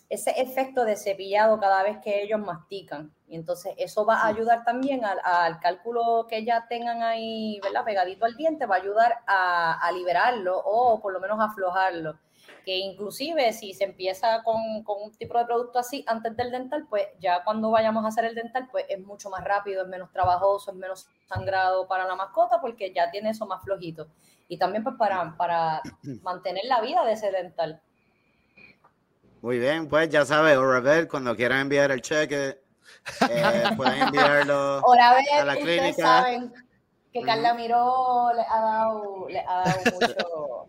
ese 0.10 0.32
efecto 0.42 0.86
de 0.86 0.96
cepillado 0.96 1.60
cada 1.60 1.84
vez 1.84 1.98
que 2.04 2.22
ellos 2.22 2.40
mastican. 2.40 3.14
Y 3.28 3.36
entonces 3.36 3.74
eso 3.78 4.06
va 4.06 4.18
a 4.18 4.28
ayudar 4.28 4.64
también 4.64 5.04
al, 5.06 5.20
al 5.24 5.60
cálculo 5.60 6.28
que 6.30 6.46
ya 6.46 6.68
tengan 6.68 7.02
ahí, 7.02 7.60
¿verdad? 7.64 7.84
Pegadito 7.84 8.26
al 8.26 8.36
diente, 8.36 8.66
va 8.66 8.76
a 8.76 8.80
ayudar 8.80 9.20
a, 9.26 9.80
a 9.80 9.92
liberarlo 9.92 10.58
o 10.64 11.02
por 11.02 11.14
lo 11.14 11.20
menos 11.20 11.40
a 11.40 11.46
aflojarlo. 11.46 12.20
Que 12.66 12.78
inclusive 12.78 13.52
si 13.54 13.74
se 13.74 13.86
empieza 13.86 14.44
con, 14.44 14.84
con 14.84 15.02
un 15.02 15.12
tipo 15.12 15.38
de 15.38 15.46
producto 15.46 15.80
así 15.80 16.06
antes 16.08 16.36
del 16.38 16.52
dental, 16.52 16.86
pues 16.90 17.08
ya 17.20 17.44
cuando 17.44 17.72
vayamos 17.72 18.06
a 18.06 18.10
hacer 18.10 18.26
el 18.26 18.36
dental, 18.36 18.68
pues 18.72 18.86
es 18.88 19.00
mucho 19.00 19.30
más 19.30 19.44
rápido, 19.44 19.82
es 19.82 19.88
menos 19.88 20.12
trabajoso, 20.12 20.72
es 20.72 20.78
menos 20.78 21.08
sangrado 21.26 21.88
para 21.88 22.06
la 22.06 22.16
mascota 22.16 22.62
porque 22.62 22.94
ya 22.94 23.12
tiene 23.12 23.32
eso 23.32 23.46
más 23.46 23.64
flojito. 23.64 24.08
Y 24.48 24.58
también 24.58 24.84
pues 24.84 24.96
para, 24.98 25.36
para 25.38 25.82
mantener 26.22 26.66
la 26.66 26.82
vida 26.82 27.04
de 27.04 27.14
ese 27.14 27.32
dental. 27.32 27.82
Muy 29.44 29.60
bien, 29.60 29.90
pues 29.90 30.08
ya 30.08 30.24
sabes, 30.26 30.56
Oravet, 30.56 31.10
cuando 31.10 31.36
quieran 31.36 31.60
enviar 31.60 31.92
el 31.92 32.02
cheque, 32.02 32.62
eh, 33.30 33.64
pueden 33.76 34.04
enviarlo. 34.04 34.80
Ahora 34.80 35.16
ver, 35.16 35.26
a 35.34 35.44
la 35.44 35.54
ustedes 35.58 35.82
clínica. 35.82 36.02
saben 36.02 36.54
que. 37.12 37.22
Carla 37.24 37.54
Miró 37.54 38.32
le 38.34 38.42
ha 38.42 38.62
dado, 38.62 39.28
le 39.28 39.40
ha 39.42 39.64
dado 39.66 39.80
mucho. 40.00 40.63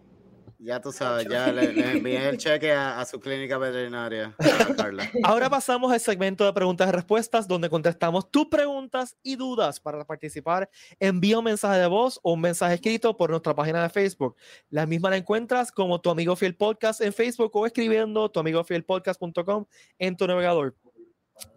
Ya 0.64 0.80
tú 0.80 0.92
sabes, 0.92 1.26
ya 1.28 1.52
le, 1.52 1.74
le 1.74 1.92
envié 1.92 2.26
el 2.26 2.38
cheque 2.38 2.72
a, 2.72 2.98
a 2.98 3.04
su 3.04 3.20
clínica 3.20 3.58
veterinaria, 3.58 4.34
a 4.38 4.74
Carla. 4.74 5.10
Ahora 5.22 5.50
pasamos 5.50 5.92
al 5.92 6.00
segmento 6.00 6.46
de 6.46 6.54
preguntas 6.54 6.88
y 6.88 6.92
respuestas, 6.92 7.46
donde 7.46 7.68
contestamos 7.68 8.30
tus 8.30 8.46
preguntas 8.46 9.14
y 9.22 9.36
dudas. 9.36 9.78
Para 9.78 10.04
participar, 10.06 10.70
envía 10.98 11.38
un 11.38 11.44
mensaje 11.44 11.78
de 11.78 11.86
voz 11.86 12.18
o 12.22 12.32
un 12.32 12.40
mensaje 12.40 12.76
escrito 12.76 13.14
por 13.14 13.28
nuestra 13.28 13.54
página 13.54 13.82
de 13.82 13.90
Facebook. 13.90 14.36
La 14.70 14.86
misma 14.86 15.10
la 15.10 15.18
encuentras 15.18 15.70
como 15.70 16.00
tu 16.00 16.08
amigo 16.08 16.34
fiel 16.34 16.56
podcast 16.56 17.02
en 17.02 17.12
Facebook 17.12 17.54
o 17.54 17.66
escribiendo 17.66 18.30
tu 18.30 18.40
amigo 18.40 18.64
fiel 18.64 18.84
podcast.com 18.84 19.66
en 19.98 20.16
tu 20.16 20.26
navegador. 20.26 20.74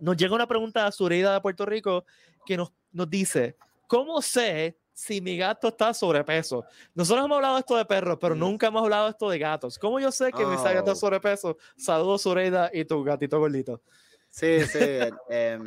Nos 0.01 0.17
llega 0.17 0.35
una 0.35 0.47
pregunta 0.47 0.83
de 0.83 0.91
Zureida 0.91 1.33
de 1.33 1.39
Puerto 1.39 1.65
Rico 1.65 2.03
que 2.45 2.57
nos, 2.57 2.73
nos 2.91 3.09
dice: 3.09 3.55
¿Cómo 3.87 4.21
sé 4.21 4.77
si 4.97 5.21
mi 5.21 5.37
gato 5.37 5.67
está 5.67 5.93
sobrepeso? 5.93 6.65
Nosotros 6.95 7.23
hemos 7.23 7.35
hablado 7.35 7.53
de 7.53 7.59
esto 7.59 7.77
de 7.77 7.85
perros, 7.85 8.17
pero 8.19 8.33
Mm. 8.35 8.39
nunca 8.39 8.67
hemos 8.67 8.81
hablado 8.81 9.05
de 9.05 9.11
esto 9.11 9.29
de 9.29 9.37
gatos. 9.37 9.77
¿Cómo 9.77 9.99
yo 9.99 10.11
sé 10.11 10.31
que 10.31 10.43
mi 10.43 10.55
gato 10.55 10.79
está 10.79 10.91
Oh. 10.93 10.95
sobrepeso? 10.95 11.55
Saludos, 11.77 12.23
Zureida, 12.23 12.71
y 12.73 12.83
tu 12.83 13.03
gatito 13.03 13.37
gordito. 13.39 13.79
Sí, 14.27 14.65
sí. 14.65 14.79
eh, 14.81 15.11
eh, 15.29 15.59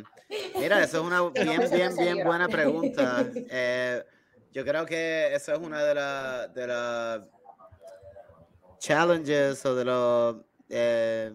mira, 0.59 0.83
eso 0.83 0.97
es 0.99 1.03
una 1.05 1.21
bien, 1.61 1.69
bien, 1.71 1.95
bien 1.95 2.25
buena 2.25 2.49
pregunta. 2.49 3.25
Eh, 3.49 4.03
yo 4.51 4.65
creo 4.65 4.85
que 4.85 5.33
eso 5.33 5.53
es 5.53 5.59
una 5.59 5.81
de 5.81 5.95
las 5.95 6.53
de 6.53 6.67
las 6.67 7.21
challenges 8.79 9.65
o 9.65 9.75
de 9.75 9.85
los 9.85 10.35
eh, 10.67 11.31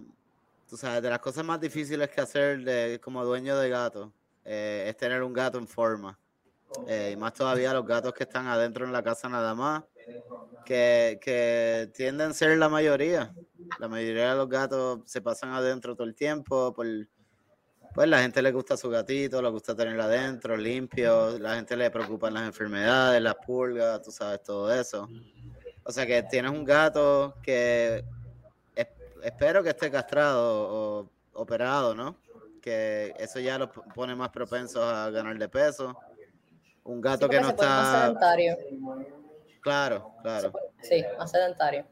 tú 0.69 0.77
sabes, 0.77 1.01
de 1.03 1.09
las 1.09 1.21
cosas 1.21 1.45
más 1.47 1.59
difíciles 1.61 2.11
que 2.11 2.21
hacer 2.21 2.63
de, 2.63 3.01
como 3.03 3.25
dueño 3.25 3.57
de 3.57 3.71
gato 3.71 4.13
eh, 4.45 4.85
es 4.89 4.97
tener 4.99 5.23
un 5.23 5.33
gato 5.33 5.57
en 5.57 5.67
forma. 5.67 6.19
Eh, 6.87 7.11
y 7.12 7.17
más 7.17 7.33
todavía 7.35 7.73
los 7.73 7.87
gatos 7.87 8.12
que 8.12 8.25
están 8.25 8.47
adentro 8.47 8.85
en 8.85 8.93
la 8.93 9.03
casa 9.03 9.29
nada 9.29 9.55
más, 9.55 9.83
que, 10.65 11.19
que 11.23 11.91
tienden 11.95 12.31
a 12.31 12.35
ser 12.35 12.57
la 12.59 12.69
mayoría. 12.69 13.33
La 13.79 13.89
mayoría 13.89 14.31
de 14.31 14.37
los 14.37 14.49
gatos 14.49 15.01
se 15.07 15.21
pasan 15.21 15.51
adentro 15.53 15.95
todo 15.95 16.07
el 16.07 16.15
tiempo. 16.15 16.73
Por, 16.75 16.87
pues 17.95 18.09
la 18.09 18.21
gente 18.21 18.43
le 18.43 18.53
gusta 18.53 18.77
su 18.77 18.91
gatito, 18.91 19.41
le 19.41 19.49
gusta 19.51 19.75
tenerlo 19.75 20.03
adentro, 20.05 20.57
limpio. 20.57 21.39
La 21.39 21.57
gente 21.57 21.77
le 21.77 21.91
preocupan 21.91 22.35
las 22.35 22.45
enfermedades, 22.45 23.23
las 23.23 23.37
pulgas, 23.37 24.03
tú 24.03 24.11
sabes, 24.11 24.43
todo 24.43 24.73
eso. 24.73 25.09
O 25.85 25.93
sea 25.93 26.07
que 26.07 26.23
tienes 26.25 26.51
un 26.51 26.65
gato 26.65 27.35
que 27.43 28.05
es- 28.75 28.89
espero 29.23 29.62
que 29.62 29.71
esté 29.71 29.91
castrado 29.91 30.69
o 31.03 31.11
operado, 31.35 31.95
¿no? 31.95 32.17
Que 32.61 33.15
eso 33.19 33.39
ya 33.41 33.59
los 33.59 33.71
pone 33.95 34.15
más 34.17 34.31
propensos 34.31 34.83
a 34.83 35.11
ganar 35.11 35.39
de 35.39 35.49
peso. 35.49 35.97
Un 36.87 37.01
gato 37.01 37.27
Sí, 37.27 37.31
que 37.31 37.40
no 37.40 37.49
se 37.49 37.55
pone 37.55 37.68
más 37.68 37.87
está. 37.87 38.01
sedentario. 38.07 38.57
Claro, 39.61 40.12
claro. 40.22 40.53
Sí, 40.83 41.05
más 41.18 41.31
sedentario. 41.31 41.85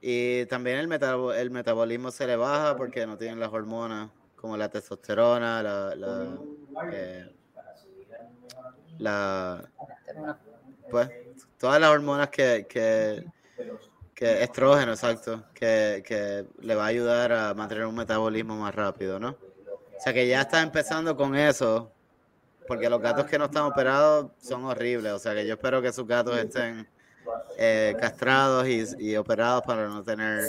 Y 0.00 0.46
también 0.46 0.78
el, 0.78 0.88
metabo- 0.88 1.34
el 1.34 1.50
metabolismo 1.50 2.10
se 2.10 2.26
le 2.26 2.36
baja 2.36 2.76
porque 2.76 3.06
no 3.06 3.18
tienen 3.18 3.40
las 3.40 3.52
hormonas 3.52 4.10
como 4.36 4.56
la 4.56 4.68
testosterona, 4.70 5.62
la, 5.62 5.94
la, 5.94 6.38
eh, 6.92 7.30
la- 8.98 9.62
pues 10.90 11.08
todas 11.58 11.80
las 11.80 11.90
hormonas 11.90 12.28
que, 12.30 12.66
que, 12.68 13.24
Que 14.14 14.42
estrógeno, 14.42 14.92
exacto. 14.92 15.44
Que, 15.54 16.02
que 16.06 16.46
le 16.60 16.74
va 16.74 16.84
a 16.84 16.88
ayudar 16.88 17.32
a 17.32 17.54
mantener 17.54 17.86
un 17.86 17.94
metabolismo 17.94 18.54
más 18.56 18.74
rápido, 18.74 19.18
¿no? 19.18 19.30
O 19.30 20.02
sea 20.02 20.12
que 20.12 20.26
ya 20.28 20.42
está 20.42 20.62
empezando 20.62 21.16
con 21.16 21.34
eso, 21.36 21.90
porque 22.70 22.88
los 22.88 23.00
gatos 23.02 23.26
que 23.26 23.36
no 23.36 23.46
están 23.46 23.64
operados 23.64 24.30
son 24.40 24.64
horribles. 24.64 25.12
O 25.12 25.18
sea 25.18 25.34
que 25.34 25.44
yo 25.44 25.54
espero 25.54 25.82
que 25.82 25.92
sus 25.92 26.06
gatos 26.06 26.38
estén 26.38 26.88
eh, 27.58 27.96
castrados 27.98 28.68
y, 28.68 28.84
y 28.96 29.16
operados 29.16 29.64
para 29.64 29.88
no 29.88 30.04
tener. 30.04 30.44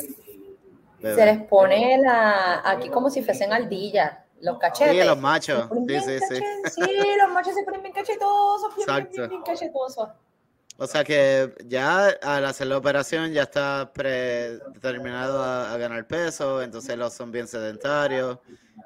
Se 1.02 1.26
les 1.26 1.42
pone 1.48 1.98
la, 1.98 2.62
aquí 2.64 2.90
como 2.90 3.10
si 3.10 3.24
fuesen 3.24 3.52
ardillas, 3.52 4.20
los 4.40 4.60
cachetes. 4.60 5.02
Sí, 5.02 5.08
los 5.08 5.18
machos. 5.18 5.68
Sí, 5.88 6.00
sí, 6.00 6.20
sí. 6.30 6.44
sí, 6.76 6.92
los 7.20 7.32
machos 7.34 7.56
se 7.56 7.64
ponen 7.64 7.82
bien 7.82 7.94
cachetosos, 7.96 8.76
bien, 8.76 8.86
bien, 8.86 9.10
bien, 9.12 9.30
bien 9.30 9.42
cachetosos. 9.42 10.10
O 10.78 10.88
sea 10.88 11.04
que 11.04 11.54
ya 11.66 12.08
al 12.22 12.46
hacer 12.46 12.68
la 12.68 12.78
operación 12.78 13.32
ya 13.34 13.44
está 13.44 13.92
predeterminado 13.94 15.44
a, 15.44 15.74
a 15.74 15.78
ganar 15.78 16.08
peso, 16.08 16.62
entonces 16.62 16.98
los 16.98 17.14
son 17.14 17.32
bien 17.32 17.48
sedentarios. 17.48 18.40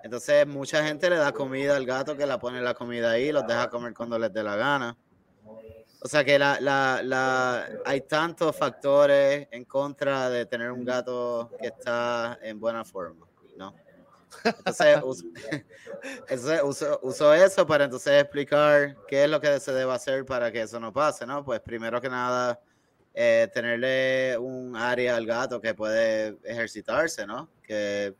Entonces 0.03 0.45
mucha 0.45 0.83
gente 0.85 1.09
le 1.09 1.15
da 1.15 1.31
comida 1.31 1.75
al 1.75 1.85
gato 1.85 2.17
que 2.17 2.25
la 2.25 2.37
pone 2.37 2.61
la 2.61 2.73
comida 2.73 3.11
ahí, 3.11 3.31
los 3.31 3.47
deja 3.47 3.69
comer 3.69 3.93
cuando 3.93 4.19
les 4.19 4.31
dé 4.33 4.43
la 4.43 4.55
gana. 4.55 4.97
O 6.05 6.07
sea 6.07 6.23
que 6.23 6.37
la, 6.37 6.59
la, 6.59 7.01
la, 7.03 7.67
hay 7.83 8.01
tantos 8.01 8.55
factores 8.55 9.47
en 9.49 9.65
contra 9.65 10.29
de 10.29 10.45
tener 10.45 10.71
un 10.71 10.85
gato 10.85 11.49
que 11.59 11.67
está 11.67 12.37
en 12.43 12.59
buena 12.59 12.85
forma, 12.85 13.25
¿no? 13.57 13.73
Entonces 14.43 14.99
us- 15.03 15.25
entonces, 16.29 16.61
uso, 16.63 16.99
uso 17.03 17.33
eso 17.33 17.65
para 17.65 17.85
entonces 17.85 18.21
explicar 18.21 18.95
qué 19.07 19.23
es 19.25 19.29
lo 19.29 19.39
que 19.39 19.59
se 19.59 19.71
debe 19.73 19.91
hacer 19.93 20.25
para 20.25 20.51
que 20.51 20.61
eso 20.61 20.79
no 20.79 20.91
pase, 20.93 21.25
¿no? 21.25 21.43
Pues 21.43 21.59
primero 21.61 21.99
que 22.01 22.09
nada, 22.09 22.59
eh, 23.13 23.49
tenerle 23.53 24.37
un 24.37 24.75
área 24.75 25.15
al 25.15 25.25
gato 25.25 25.61
que 25.61 25.73
puede 25.73 26.37
ejercitarse, 26.43 27.25
¿no? 27.25 27.49
Que 27.63 28.13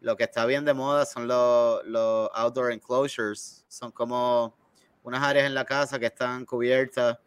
lo 0.00 0.16
que 0.16 0.24
está 0.24 0.44
bien 0.46 0.64
de 0.64 0.74
moda 0.74 1.06
son 1.06 1.28
los, 1.28 1.84
los 1.86 2.28
outdoor 2.34 2.72
enclosures, 2.72 3.64
son 3.68 3.92
como 3.92 4.56
unas 5.04 5.22
áreas 5.22 5.46
en 5.46 5.54
la 5.54 5.64
casa 5.64 5.98
que 5.98 6.06
están 6.06 6.44
cubiertas 6.44 7.18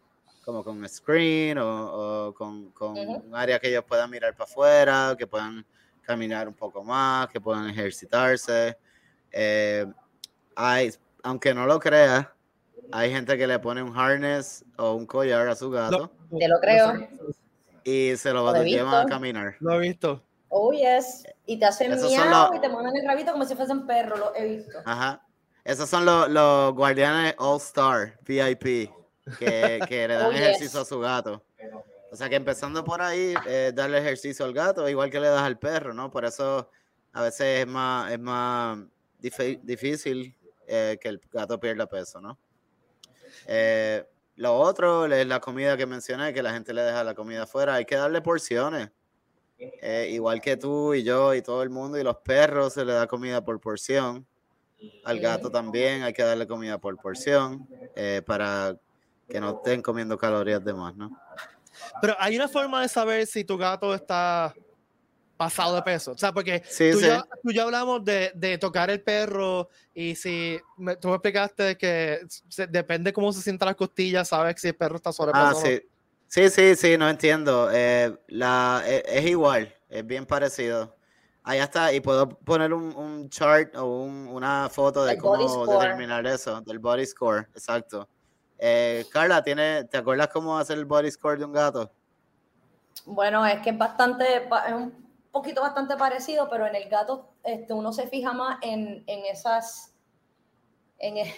como 0.43 0.63
con 0.63 0.87
screen 0.87 1.57
o, 1.57 2.27
o 2.27 2.33
con, 2.33 2.71
con 2.71 2.91
Ujú. 2.97 3.27
un 3.27 3.35
área 3.35 3.59
que 3.59 3.69
ellos 3.69 3.83
puedan 3.87 4.09
mirar 4.11 4.33
para 4.35 4.43
afuera, 4.43 5.15
que 5.17 5.25
puedan 5.25 5.65
caminar 6.05 6.47
un 6.47 6.53
poco 6.53 6.83
más, 6.83 7.27
que 7.29 7.41
puedan 7.41 7.69
ejercitarse. 7.69 8.77
Eh, 9.31 9.85
hay, 10.55 10.91
aunque 11.23 11.53
no 11.53 11.65
lo 11.65 11.79
creas, 11.79 12.27
hay 12.91 13.11
gente 13.11 13.37
que 13.37 13.47
le 13.47 13.59
pone 13.59 13.81
un 13.83 13.97
harness 13.97 14.63
o 14.77 14.93
un 14.93 15.05
collar 15.05 15.47
a 15.47 15.55
su 15.55 15.69
gato 15.71 16.11
Te 16.39 16.47
lo 16.47 16.59
creo. 16.59 16.93
y 17.83 18.15
se 18.15 18.31
lo 18.31 18.51
Lo 18.51 18.63
llevan 18.63 19.05
a 19.07 19.09
caminar. 19.09 19.55
Lo 19.59 19.73
he 19.73 19.79
visto. 19.79 20.21
Oh, 20.49 20.71
yes. 20.71 21.23
Y 21.45 21.59
te 21.59 21.65
hacen 21.65 21.91
Esos 21.91 22.11
son 22.13 22.29
miau 22.29 22.49
los- 22.51 22.57
y 22.57 22.61
te 22.61 22.69
mueven 22.69 22.95
el 22.95 23.05
rabito 23.07 23.31
como 23.33 23.43
si 23.45 23.55
fuesen 23.55 23.85
perros, 23.85 24.17
lo 24.19 24.35
he 24.35 24.45
visto. 24.57 24.77
Ajá. 24.85 25.21
Esos 25.63 25.89
son 25.89 26.05
los, 26.05 26.29
los 26.29 26.73
guardianes 26.73 27.33
All 27.39 27.57
Star 27.57 28.17
VIP 28.21 28.89
que, 29.39 29.79
que 29.89 30.07
le 30.07 30.13
dan 30.13 30.27
Oh, 30.27 30.31
yes. 30.31 30.39
ejercicio 30.41 30.81
a 30.81 30.85
su 30.85 30.99
gato. 30.99 31.43
O 32.15 32.17
sea 32.17 32.29
que 32.29 32.37
empezando 32.37 32.81
por 32.81 33.01
ahí, 33.01 33.33
eh, 33.45 33.73
darle 33.75 33.97
ejercicio 33.97 34.45
al 34.45 34.53
gato, 34.53 34.87
igual 34.87 35.09
que 35.09 35.19
le 35.19 35.27
das 35.27 35.41
al 35.41 35.59
perro, 35.59 35.93
¿no? 35.93 36.09
Por 36.09 36.23
eso 36.23 36.69
a 37.11 37.21
veces 37.21 37.59
es 37.59 37.67
más, 37.67 38.09
es 38.09 38.19
más 38.21 38.79
difícil 39.19 40.33
eh, 40.65 40.97
que 41.01 41.09
el 41.09 41.19
gato 41.29 41.59
pierda 41.59 41.89
peso, 41.89 42.21
¿no? 42.21 42.39
Eh, 43.47 44.01
lo 44.37 44.57
otro 44.57 45.07
es 45.07 45.27
la 45.27 45.41
comida 45.41 45.75
que 45.75 45.85
mencioné, 45.85 46.33
que 46.33 46.41
la 46.41 46.53
gente 46.53 46.73
le 46.73 46.83
deja 46.83 47.03
la 47.03 47.15
comida 47.15 47.43
afuera. 47.43 47.73
Hay 47.73 47.83
que 47.83 47.97
darle 47.97 48.21
porciones. 48.21 48.91
Igual 50.07 50.39
que 50.39 50.55
tú 50.55 50.93
y 50.93 51.03
yo 51.03 51.33
y 51.33 51.41
todo 51.41 51.63
el 51.63 51.69
mundo 51.69 51.99
y 51.99 52.03
los 52.03 52.15
perros 52.19 52.75
se 52.75 52.85
le 52.85 52.93
da 52.93 53.07
comida 53.07 53.43
por 53.43 53.59
porción. 53.59 54.25
Al 55.03 55.19
gato 55.19 55.51
también 55.51 56.03
hay 56.03 56.13
que 56.13 56.23
darle 56.23 56.47
comida 56.47 56.77
por 56.77 56.95
porción 56.95 57.67
para 58.25 58.77
que 59.27 59.41
no 59.41 59.57
estén 59.57 59.81
comiendo 59.81 60.17
calorías 60.17 60.63
de 60.63 60.73
más, 60.73 60.95
¿no? 60.95 61.11
Pero 62.01 62.15
hay 62.19 62.35
una 62.35 62.47
forma 62.47 62.81
de 62.81 62.89
saber 62.89 63.25
si 63.27 63.43
tu 63.43 63.57
gato 63.57 63.93
está 63.93 64.53
pasado 65.37 65.75
de 65.75 65.81
peso. 65.81 66.11
O 66.13 66.17
sea, 66.17 66.31
porque 66.31 66.63
Sí, 66.65 66.91
tú, 66.91 66.99
sí. 66.99 67.07
Ya, 67.07 67.23
tú 67.43 67.51
ya 67.51 67.63
hablamos 67.63 68.03
de, 68.05 68.31
de 68.35 68.57
tocar 68.57 68.89
el 68.89 69.01
perro 69.01 69.69
y 69.93 70.15
si 70.15 70.57
me- 70.77 70.95
tú 70.95 71.09
me 71.09 71.15
explicaste 71.15 71.77
que 71.77 72.21
se- 72.49 72.67
depende 72.67 73.11
cómo 73.11 73.33
se 73.33 73.41
sientan 73.41 73.67
las 73.67 73.75
costillas, 73.75 74.29
sabes 74.29 74.55
si 74.61 74.69
el 74.69 74.75
perro 74.75 74.95
está 74.95 75.11
sobrepeso. 75.11 75.43
Ah, 75.45 75.49
o 75.49 75.53
no. 75.53 75.59
sí. 75.59 75.81
Sí, 76.27 76.49
sí, 76.49 76.75
sí, 76.75 76.97
no 76.97 77.07
entiendo. 77.09 77.69
Eh, 77.71 78.17
la, 78.29 78.81
e- 78.85 79.03
es, 79.05 79.25
igual, 79.25 79.73
es 79.89 80.05
bien 80.05 80.25
parecido. 80.25 80.95
Ahí 81.43 81.59
está, 81.59 81.93
y 81.93 81.99
puedo 81.99 82.27
poner 82.29 82.73
un, 82.73 82.95
un 82.95 83.29
chart 83.29 83.75
o 83.75 83.85
un- 84.03 84.27
una 84.29 84.67
foto 84.69 85.05
de 85.05 85.13
El 85.13 85.21
body 85.21 85.43
cómo 85.43 85.65
score. 85.65 85.79
determinar 85.79 86.25
eso, 86.25 86.61
del 86.61 86.79
body 86.79 87.05
score, 87.05 87.47
exacto. 87.53 88.09
Eh, 88.59 89.05
Carla, 89.11 89.43
¿tiene, 89.43 89.83
¿te 89.85 89.97
acuerdas 89.97 90.29
cómo 90.29 90.57
hacer 90.57 90.77
el 90.77 90.85
body 90.85 91.11
score 91.11 91.37
de 91.37 91.45
un 91.45 91.53
gato? 91.53 91.91
Bueno, 93.05 93.45
es 93.45 93.59
que 93.61 93.71
es 93.71 93.77
bastante, 93.77 94.37
es 94.37 94.73
un 94.73 94.93
poquito 95.31 95.61
bastante 95.61 95.95
parecido, 95.97 96.49
pero 96.49 96.65
en 96.65 96.75
el 96.75 96.87
gato 96.89 97.29
este, 97.43 97.73
uno 97.73 97.91
se 97.91 98.07
fija 98.07 98.33
más 98.33 98.57
en, 98.61 99.03
en 99.07 99.25
esas, 99.25 99.93
en, 100.99 101.17
e- 101.17 101.35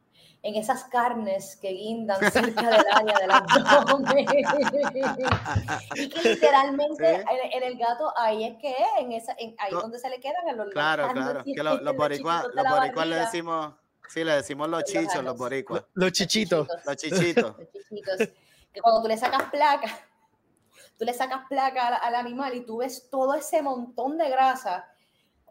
en 0.42 0.54
esas 0.54 0.84
carnes 0.84 1.56
que 1.60 1.70
guindan 1.70 2.18
cerca 2.32 2.62
del 2.70 2.84
área 2.94 3.18
del 3.18 3.30
abdomen. 3.32 4.18
y 5.94 6.08
que 6.08 6.28
literalmente 6.30 7.16
Sí. 7.16 7.24
en, 7.30 7.62
en 7.62 7.68
el 7.72 7.76
gato 7.78 8.12
ahí 8.16 8.44
es 8.44 8.56
que 8.58 8.70
es, 8.70 8.76
en 9.00 9.12
esa, 9.12 9.34
en, 9.38 9.54
ahí 9.58 9.72
No. 9.72 9.80
donde 9.82 9.98
se 9.98 10.08
le 10.08 10.20
quedan 10.20 10.48
en 10.48 10.56
los 10.56 10.70
Claro, 10.70 11.08
claro. 11.12 11.44
Que 11.44 11.54
lo- 11.62 11.74
los 11.74 11.82
los 11.82 11.96
boricuas, 11.96 12.46
los 12.54 12.64
boricuas 12.68 13.06
le 13.08 13.16
decimos, 13.16 13.74
sí, 14.12 14.24
le 14.24 14.32
decimos 14.34 14.68
los 14.68 14.80
Los 14.82 14.90
chichos, 14.90 15.24
los 15.24 15.36
boricuas, 15.36 15.84
Los 15.94 16.12
chichitos. 16.12 16.68
los 16.84 16.96
chichitos. 16.96 17.56
Los 17.58 17.68
chichitos. 17.72 18.28
Que 18.72 18.80
cuando 18.80 19.02
tú 19.02 19.08
le 19.08 19.16
sacas 19.16 19.44
placa, 19.50 19.88
tú 20.98 21.04
le 21.04 21.12
sacas 21.12 21.46
placa 21.48 21.88
al, 21.88 21.94
al 22.02 22.14
animal 22.14 22.54
y 22.54 22.60
tú 22.64 22.78
ves 22.78 23.08
todo 23.10 23.34
ese 23.34 23.62
montón 23.62 24.16
de 24.18 24.28
grasa 24.30 24.88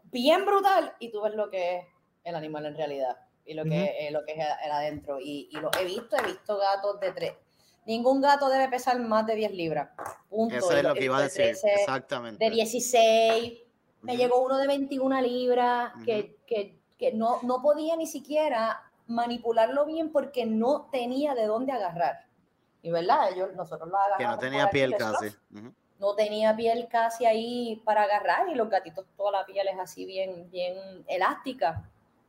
bien 0.04 0.44
brutal 0.46 0.94
y 0.98 1.10
tú 1.10 1.20
ves 1.22 1.34
lo 1.34 1.50
que 1.50 1.78
es 1.78 1.84
el 2.24 2.34
animal 2.34 2.66
en 2.66 2.76
realidad 2.76 3.16
y 3.44 3.54
lo 3.54 3.64
que, 3.64 3.70
Ujú. 3.70 3.76
eh, 3.78 4.10
lo 4.12 4.24
que 4.24 4.32
es 4.32 4.38
el, 4.38 4.46
el 4.66 4.70
adentro. 4.72 5.18
Y, 5.20 5.48
y 5.50 5.56
lo 5.56 5.70
he 5.78 5.84
visto, 5.84 6.16
he 6.16 6.22
visto 6.26 6.56
gatos 6.58 7.00
de 7.00 7.12
tres. 7.12 7.32
Ningún 7.86 8.20
gato 8.20 8.48
debe 8.48 8.68
pesar 8.68 8.98
más 9.00 9.26
de 9.26 9.34
10 9.34 9.52
libras. 9.52 9.88
Punto. 10.28 10.54
Eso 10.54 10.72
es 10.76 10.82
lo 10.84 10.94
que 10.94 11.04
iba 11.04 11.18
a 11.18 11.22
decir, 11.22 11.44
13, 11.46 11.72
exactamente. 11.74 12.44
de 12.44 12.50
16. 12.50 13.62
Me 14.02 14.12
Ujú. 14.12 14.20
llegó 14.22 14.42
uno 14.42 14.58
de 14.58 14.66
21 14.66 15.20
libras 15.22 15.94
Ujú. 15.96 16.04
que, 16.04 16.36
que, 16.46 16.79
que 17.00 17.12
no, 17.12 17.40
no 17.42 17.62
podía 17.62 17.96
ni 17.96 18.06
siquiera 18.06 18.82
manipularlo 19.06 19.86
bien 19.86 20.12
porque 20.12 20.44
no 20.44 20.88
tenía 20.92 21.34
de 21.34 21.46
dónde 21.46 21.72
agarrar. 21.72 22.26
Y 22.82 22.90
verdad, 22.90 23.32
ellos, 23.32 23.54
nosotros 23.56 23.88
lo 23.88 23.96
agarramos. 23.96 24.18
Que 24.18 24.26
no 24.26 24.38
tenía 24.38 24.70
piel 24.70 24.94
casi. 24.96 25.28
Ujú. 25.52 25.72
No 25.98 26.14
tenía 26.14 26.54
piel 26.54 26.88
casi 26.88 27.24
ahí 27.24 27.82
para 27.86 28.02
agarrar 28.02 28.48
y 28.50 28.54
los 28.54 28.68
gatitos 28.68 29.06
toda 29.16 29.32
la 29.32 29.46
piel 29.46 29.66
es 29.66 29.78
así 29.78 30.04
bien, 30.04 30.50
bien 30.50 30.76
elástica. 31.08 31.88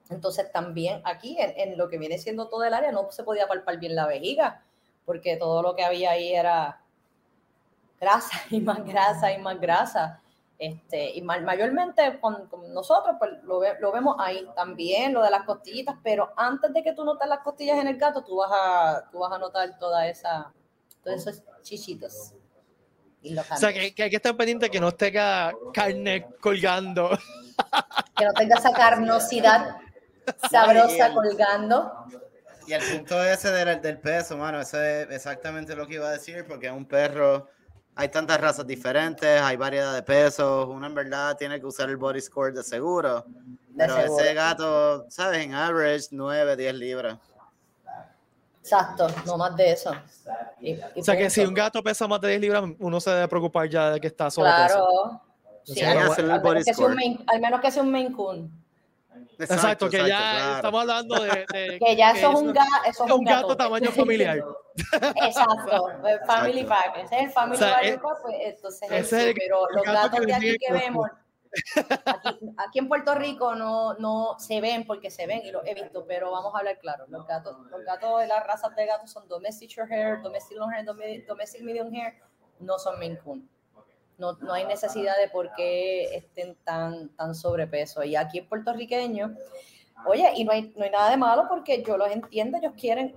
Entonces 0.10 0.50
también 0.52 1.02
aquí 1.04 1.38
en, 1.38 1.54
en 1.58 1.78
lo 1.78 1.90
que 1.90 1.98
viene 1.98 2.18
siendo 2.18 2.48
todo 2.48 2.64
el 2.64 2.74
área 2.74 2.92
no 2.92 3.12
se 3.12 3.24
podía 3.24 3.48
palpar 3.48 3.78
bien 3.78 3.96
la 3.96 4.08
vejiga 4.08 4.64
porque 5.06 5.36
todo 5.36 5.62
lo 5.62 5.76
que 5.76 5.84
había 5.84 6.12
ahí 6.12 6.34
era 6.34 6.82
grasa 8.00 8.42
y 8.50 8.62
más 8.62 8.86
grasa 8.86 9.34
y 9.34 9.38
más 9.38 9.60
grasa. 9.60 10.22
Este, 10.64 11.10
y 11.18 11.24
ma- 11.24 11.40
mayormente 11.40 12.20
con, 12.22 12.46
con 12.46 12.72
nosotros 12.72 13.16
pues, 13.18 13.32
lo, 13.46 13.58
ve- 13.58 13.78
lo 13.80 13.92
vemos 13.92 14.16
ahí 14.20 14.48
también, 14.56 15.12
lo 15.12 15.24
de 15.24 15.32
las 15.32 15.44
costillitas, 15.44 15.96
pero 16.04 16.32
antes 16.38 16.72
de 16.72 16.84
que 16.84 16.94
tú 16.94 17.04
notes 17.04 17.28
las 17.28 17.40
costillas 17.40 17.80
en 17.80 17.88
el 17.88 17.98
gato, 17.98 18.24
tú 18.24 18.36
vas 18.36 18.52
a, 18.54 19.10
tú 19.12 19.18
vas 19.18 19.32
a 19.32 19.40
notar 19.40 19.80
toda 19.80 20.08
esa, 20.08 20.54
todos 21.04 21.18
esos 21.26 21.42
chichitos. 21.64 22.34
Y 23.24 23.36
O 23.36 23.44
sea, 23.58 23.74
que, 23.74 23.96
que 23.96 24.04
hay 24.04 24.10
que 24.12 24.18
estar 24.18 24.38
pendiente 24.38 24.70
que 24.70 24.80
no 24.80 24.92
tenga 24.92 25.52
carne 25.74 26.28
colgando. 26.40 27.10
que 28.16 28.26
no 28.26 28.34
tenga 28.34 28.58
esa 28.58 28.72
carnosidad 28.72 29.78
sabrosa 30.48 31.08
el- 31.08 31.14
colgando. 31.16 32.06
Y 32.68 32.74
el 32.74 32.84
punto 32.84 33.24
ese 33.24 33.50
del, 33.50 33.82
del 33.82 34.00
peso, 34.00 34.38
mano, 34.38 34.62
eso 34.62 34.80
es 34.80 35.10
exactamente 35.10 35.76
lo 35.76 35.88
que 35.88 35.96
iba 35.96 36.08
a 36.08 36.12
decir, 36.12 36.46
porque 36.48 36.70
un 36.70 36.86
perro, 36.86 37.50
hay 37.96 38.10
tantas 38.10 38.40
razas 38.40 38.66
diferentes, 38.66 39.42
hay 39.42 39.58
variedad 39.58 39.94
de 39.94 40.02
pesos, 40.04 40.68
uno 40.70 40.88
en 40.88 40.94
verdad 40.96 41.36
tiene 41.38 41.60
que 41.60 41.66
usar 41.66 41.90
el 41.90 41.98
body 41.98 42.22
score 42.22 42.54
de 42.54 42.64
seguro, 42.64 43.26
De 43.28 43.46
pero 43.78 43.96
seguro. 43.96 44.24
ese 44.24 44.34
gato, 44.34 45.06
¿sabes? 45.10 45.40
En 45.46 45.54
average, 45.54 46.08
9, 46.12 46.56
10 46.56 46.74
libras. 46.76 47.18
Exacto, 48.62 49.08
no 49.26 49.38
más 49.38 49.56
de 49.56 49.72
eso. 49.72 49.92
Y- 50.60 50.74
y 50.74 51.02
O 51.02 51.04
sea, 51.04 51.18
que 51.18 51.30
si 51.30 51.42
un 51.42 51.54
gato 51.54 51.82
pesa 51.82 52.08
más 52.08 52.22
de 52.22 52.30
10 52.30 52.42
libras, 52.42 52.64
uno 52.80 53.00
se 53.02 53.10
debe 53.10 53.28
preocupar 53.28 53.68
ya 53.68 53.90
de 53.92 54.00
que 54.00 54.08
está 54.08 54.30
sobrepeso. 54.30 54.76
Claro. 54.76 55.22
Sí, 55.64 55.82
al, 55.82 55.98
menos 55.98 56.16
que 56.66 56.74
sea 56.74 56.86
un. 56.88 56.96
Maine- 56.96 57.24
al 57.28 57.40
menos 57.40 57.62
que 57.62 57.72
sea 57.72 57.84
un 57.84 57.92
Maine 57.92 58.12
Coon. 58.16 58.52
Exacto, 59.46 59.90
que 59.90 59.98
ya 59.98 60.06
claro. 60.08 60.56
estamos 60.56 60.82
hablando 60.82 61.16
de, 61.24 61.46
de- 61.54 61.80
Que 61.86 61.96
ya 61.96 62.14
que 62.14 62.20
eso 62.20 62.32
es 62.32 62.40
un, 62.40 62.54
ga, 62.54 62.66
eso 62.86 63.06
es 63.06 63.12
un 63.12 63.24
gato 63.24 63.56
tamaño 63.58 63.92
familiar. 63.92 64.44
Exacto, 65.16 65.90
el 66.08 66.20
Family 66.26 66.64
Pack. 66.64 66.98
Ese 66.98 67.16
es 67.18 67.22
el 67.24 67.32
Family 67.32 67.56
O 67.56 67.60
sea, 67.60 67.74
Pack, 67.76 67.84
es- 67.86 68.00
pues 68.00 68.36
entonces 68.40 68.82
ese 68.92 69.00
eso, 69.00 69.16
es 69.18 69.24
el- 69.28 69.34
pero 69.36 69.70
el 69.70 69.76
los 69.76 69.86
gato 69.86 69.98
gatos 69.98 70.20
que 70.20 70.26
de 70.26 70.34
aquí 70.34 70.58
que 70.58 70.74
vemos, 70.74 71.08
aquí, 72.06 72.40
aquí 72.58 72.80
en 72.80 72.88
Puerto 72.88 73.16
Rico 73.16 73.56
no, 73.56 73.94
no 73.96 74.36
se 74.40 74.62
ven 74.62 74.86
porque 74.86 75.12
se 75.12 75.28
ven 75.28 75.42
y 75.44 75.52
los 75.52 75.66
he 75.66 75.74
visto, 75.74 76.06
pero 76.08 76.32
vamos 76.32 76.54
a 76.56 76.60
hablar 76.60 76.80
claro. 76.80 77.06
Los 77.10 77.26
gatos, 77.28 77.58
los 77.70 77.84
gatos, 77.84 78.26
las 78.28 78.46
razas 78.46 78.76
de 78.76 78.86
gatos 78.86 79.12
son 79.12 79.28
domestic 79.28 79.70
short 79.70 79.92
hair, 79.92 80.22
domestic 80.22 80.58
long 80.58 80.72
hair, 80.74 80.86
domestic 81.28 81.62
medium 81.62 81.94
hair, 81.94 82.16
no 82.60 82.78
son 82.80 82.98
Maine 83.00 83.18
Coon. 83.20 83.50
No, 84.18 84.34
no 84.34 84.54
hay 84.54 84.66
necesidad 84.66 85.18
de 85.18 85.30
por 85.30 85.52
qué 85.56 86.16
estén 86.16 86.56
tan, 86.64 87.10
tan 87.16 87.34
sobrepeso. 87.34 88.04
Y 88.04 88.16
aquí 88.16 88.38
en 88.40 88.48
puertorriqueño, 88.48 89.36
oye, 90.06 90.32
y 90.36 90.44
no 90.44 90.52
hay, 90.52 90.74
no 90.76 90.84
hay 90.84 90.92
nada 90.92 91.10
de 91.10 91.18
malo 91.18 91.46
porque 91.50 91.84
yo 91.84 91.98
los 91.98 92.10
entiendo, 92.12 92.58
ellos 92.58 92.74
quieren, 92.80 93.16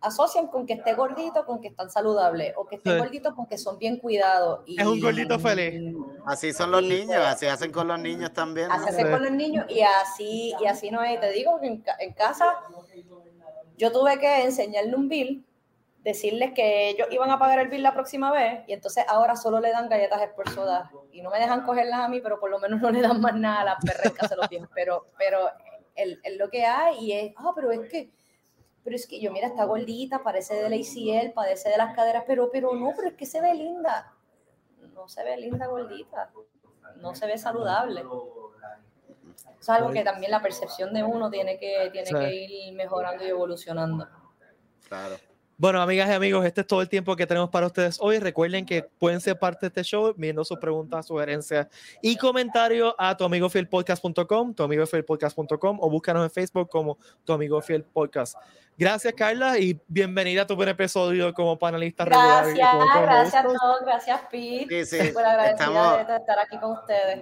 asocian 0.00 0.46
con 0.46 0.64
que 0.64 0.74
esté 0.74 0.94
gordito, 0.94 1.44
con 1.44 1.60
que 1.60 1.68
están 1.68 1.90
saludables, 1.90 2.54
o 2.56 2.66
que 2.66 2.76
estén 2.76 2.94
Sí. 2.94 2.98
gorditos 2.98 3.34
con 3.34 3.46
que 3.46 3.58
son 3.58 3.78
bien 3.78 3.98
cuidados. 3.98 4.60
Y, 4.64 4.80
Es 4.80 4.86
un 4.86 5.00
gordito 5.00 5.38
feliz. 5.38 5.94
Así 6.24 6.52
son 6.52 6.70
los 6.70 6.82
niños, 6.82 7.16
pues, 7.16 7.26
así 7.26 7.46
hacen 7.46 7.72
con 7.72 7.88
los 7.88 7.98
niños 7.98 8.32
también. 8.32 8.68
¿no? 8.68 8.74
Así 8.74 8.88
hacer 8.90 9.06
Sí. 9.06 9.12
con 9.12 9.22
los 9.24 9.32
niños 9.32 9.66
y 9.68 9.80
así, 9.80 10.54
y 10.60 10.66
así 10.66 10.90
no 10.90 11.02
es. 11.02 11.20
Te 11.20 11.30
digo 11.32 11.58
que 11.60 11.66
en 11.66 12.12
casa 12.14 12.54
yo 13.76 13.92
tuve 13.92 14.18
que 14.18 14.44
enseñarle 14.44 14.94
un 14.94 15.08
bill, 15.08 15.44
decirles 16.08 16.52
que 16.54 16.88
ellos 16.88 17.06
iban 17.10 17.30
a 17.30 17.38
pagar 17.38 17.58
el 17.58 17.68
bill 17.68 17.82
la 17.82 17.92
próxima 17.92 18.32
vez 18.32 18.64
y 18.66 18.72
entonces 18.72 19.04
ahora 19.08 19.36
solo 19.36 19.60
le 19.60 19.70
dan 19.70 19.90
galletas 19.90 20.26
por 20.34 20.48
soda 20.48 20.90
y 21.12 21.20
no 21.20 21.30
me 21.30 21.38
dejan 21.38 21.64
cogerlas 21.66 22.00
a 22.00 22.08
mí, 22.08 22.20
pero 22.22 22.40
por 22.40 22.48
lo 22.50 22.58
menos 22.58 22.80
no 22.82 22.90
le 22.90 23.02
dan 23.02 23.20
más 23.20 23.34
nada 23.34 23.60
a 23.60 23.64
las 23.64 23.84
perrecas 23.84 24.30
de 24.30 24.36
los 24.36 24.48
viejos. 24.48 24.70
Pero, 24.74 25.06
pero 25.18 25.48
es 25.94 26.18
es 26.22 26.36
lo 26.38 26.48
que 26.48 26.64
hay 26.64 26.96
y 27.04 27.12
es, 27.12 27.34
ah, 27.36 27.52
pero 27.54 27.70
es 27.72 27.90
que, 27.90 28.10
pero 28.82 28.96
es 28.96 29.06
que 29.06 29.20
yo, 29.20 29.30
mira, 29.32 29.48
está 29.48 29.64
gordita, 29.64 30.22
parece 30.22 30.54
del 30.54 30.72
ACL, 30.72 31.32
padece 31.32 31.68
de 31.68 31.76
las 31.76 31.94
caderas, 31.94 32.24
pero, 32.26 32.48
pero 32.50 32.72
no, 32.74 32.92
pero 32.96 33.08
es 33.08 33.14
que 33.14 33.26
se 33.26 33.42
ve 33.42 33.52
linda. 33.54 34.14
No 34.94 35.08
se 35.08 35.22
ve 35.24 35.36
linda 35.36 35.66
gordita, 35.66 36.30
no 36.96 37.14
se 37.14 37.26
ve 37.26 37.36
saludable. 37.36 38.02
Es 39.60 39.68
algo 39.68 39.90
que 39.90 40.02
también 40.04 40.30
la 40.30 40.40
percepción 40.40 40.94
de 40.94 41.02
uno 41.02 41.30
tiene 41.30 41.58
que, 41.58 41.90
tiene 41.92 42.06
Sí. 42.06 42.14
que 42.14 42.34
ir 42.34 42.74
mejorando 42.74 43.24
y 43.24 43.28
evolucionando. 43.28 44.08
Claro. 44.88 45.16
Bueno, 45.60 45.82
amigas 45.82 46.08
y 46.08 46.12
amigos, 46.12 46.46
este 46.46 46.60
es 46.60 46.66
todo 46.68 46.80
el 46.82 46.88
tiempo 46.88 47.16
que 47.16 47.26
tenemos 47.26 47.50
para 47.50 47.66
ustedes 47.66 47.98
hoy. 48.00 48.20
Recuerden 48.20 48.64
que 48.64 48.84
pueden 48.84 49.20
ser 49.20 49.36
parte 49.40 49.58
de 49.62 49.66
este 49.66 49.82
show 49.82 50.14
viendo 50.16 50.44
sus 50.44 50.56
preguntas, 50.58 51.06
sugerencias 51.06 51.66
y 52.00 52.16
comentarios 52.16 52.94
a 52.96 53.16
tuamigofielpodcast.com, 53.16 54.54
tuamigofielpodcast.com 54.54 55.78
o 55.80 55.90
búscanos 55.90 56.22
en 56.22 56.30
Facebook 56.30 56.68
como 56.68 56.96
Tu 57.24 57.32
Amigo 57.32 57.60
Fiel 57.60 57.82
Podcast. 57.82 58.36
Gracias, 58.78 59.12
Carla, 59.14 59.58
y 59.58 59.80
bienvenida 59.88 60.42
a 60.42 60.46
tu 60.46 60.54
primer 60.54 60.68
episodio 60.76 61.34
como 61.34 61.58
panelista 61.58 62.04
regular. 62.04 62.44
Gracias, 62.44 62.70
como 62.70 62.82
co-host. 62.84 63.02
gracias 63.02 63.34
a 63.34 63.42
todos, 63.42 63.80
gracias 63.84 64.20
Pete. 64.30 64.84
Sí, 64.86 65.00
sí, 65.06 65.08
Por 65.12 65.24
agradecida 65.24 65.64
estamos- 65.66 66.06
de 66.06 66.16
estar 66.18 66.38
aquí 66.38 66.58
con 66.58 66.70
ustedes. 66.70 67.20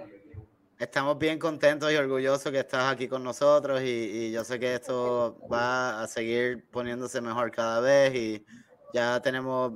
Estamos 0.79 1.17
bien 1.17 1.39
contentos 1.39 1.91
y 1.91 1.95
orgullosos 1.95 2.51
que 2.51 2.59
estás 2.59 2.93
aquí 2.93 3.07
con 3.07 3.23
nosotros 3.23 3.81
y, 3.81 3.85
y 3.87 4.31
yo 4.31 4.43
sé 4.43 4.59
que 4.59 4.75
esto 4.75 5.37
va 5.51 6.03
a 6.03 6.07
seguir 6.07 6.65
poniéndose 6.69 7.19
mejor 7.19 7.49
cada 7.51 7.79
vez 7.79 8.13
y 8.13 8.45
ya 8.93 9.19
tenemos 9.19 9.73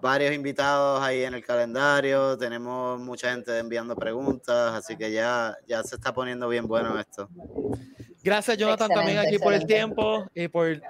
varios 0.00 0.34
invitados 0.34 1.02
ahí 1.02 1.24
en 1.24 1.34
el 1.34 1.44
calendario, 1.44 2.36
tenemos 2.38 2.98
mucha 3.00 3.32
gente 3.32 3.58
enviando 3.58 3.94
preguntas, 3.96 4.72
así 4.74 4.96
que 4.96 5.12
ya, 5.12 5.56
ya 5.66 5.82
se 5.82 5.96
está 5.96 6.12
poniendo 6.12 6.48
bien 6.48 6.66
bueno 6.66 6.98
esto. 6.98 7.28
Gracias, 8.22 8.56
Jonathan, 8.56 8.88
también 8.88 9.18
Excelente, 9.18 9.36
aquí 9.36 9.44
por 9.44 9.52
el 9.52 9.60
excelente. 9.62 9.74
tiempo 9.74 10.26
y 10.34 10.48
por 10.48 10.80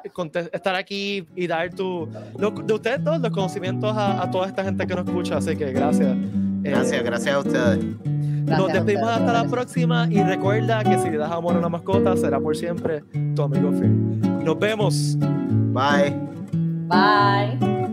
estar 0.53 0.75
aquí 0.77 1.27
y 1.35 1.47
dar 1.49 1.75
tu, 1.75 2.09
lo- 2.39 2.51
de 2.53 2.73
ustedes 2.75 3.03
todos 3.03 3.21
los 3.21 3.31
conocimientos 3.33 3.93
a, 3.97 4.23
a 4.23 4.31
toda 4.31 4.47
esta 4.47 4.63
gente 4.63 4.87
que 4.87 4.95
nos 4.95 5.05
escucha. 5.07 5.37
Así 5.39 5.57
que 5.57 5.73
gracias. 5.73 6.09
Eh, 6.17 6.71
Gracias, 6.71 7.03
gracias 7.05 7.35
a 7.35 7.39
ustedes. 7.41 7.85
Nos 8.47 8.59
Gracias 8.59 8.85
despedimos 8.85 9.11
hasta 9.11 9.33
la 9.33 9.45
próxima 9.45 10.07
y 10.11 10.23
recuerda 10.23 10.85
que 10.85 10.99
si 10.99 11.11
le 11.11 11.17
das 11.17 11.33
amor 11.33 11.57
a 11.57 11.59
una 11.59 11.71
mascota 11.71 12.15
será 12.17 12.39
por 12.39 12.55
siempre 12.57 13.03
tu 13.35 13.43
amigo 13.43 13.73
fiel. 13.73 14.21
Nos 14.45 14.59
vemos. 14.59 15.17
Bye. 15.73 16.15
Bye. 16.87 17.84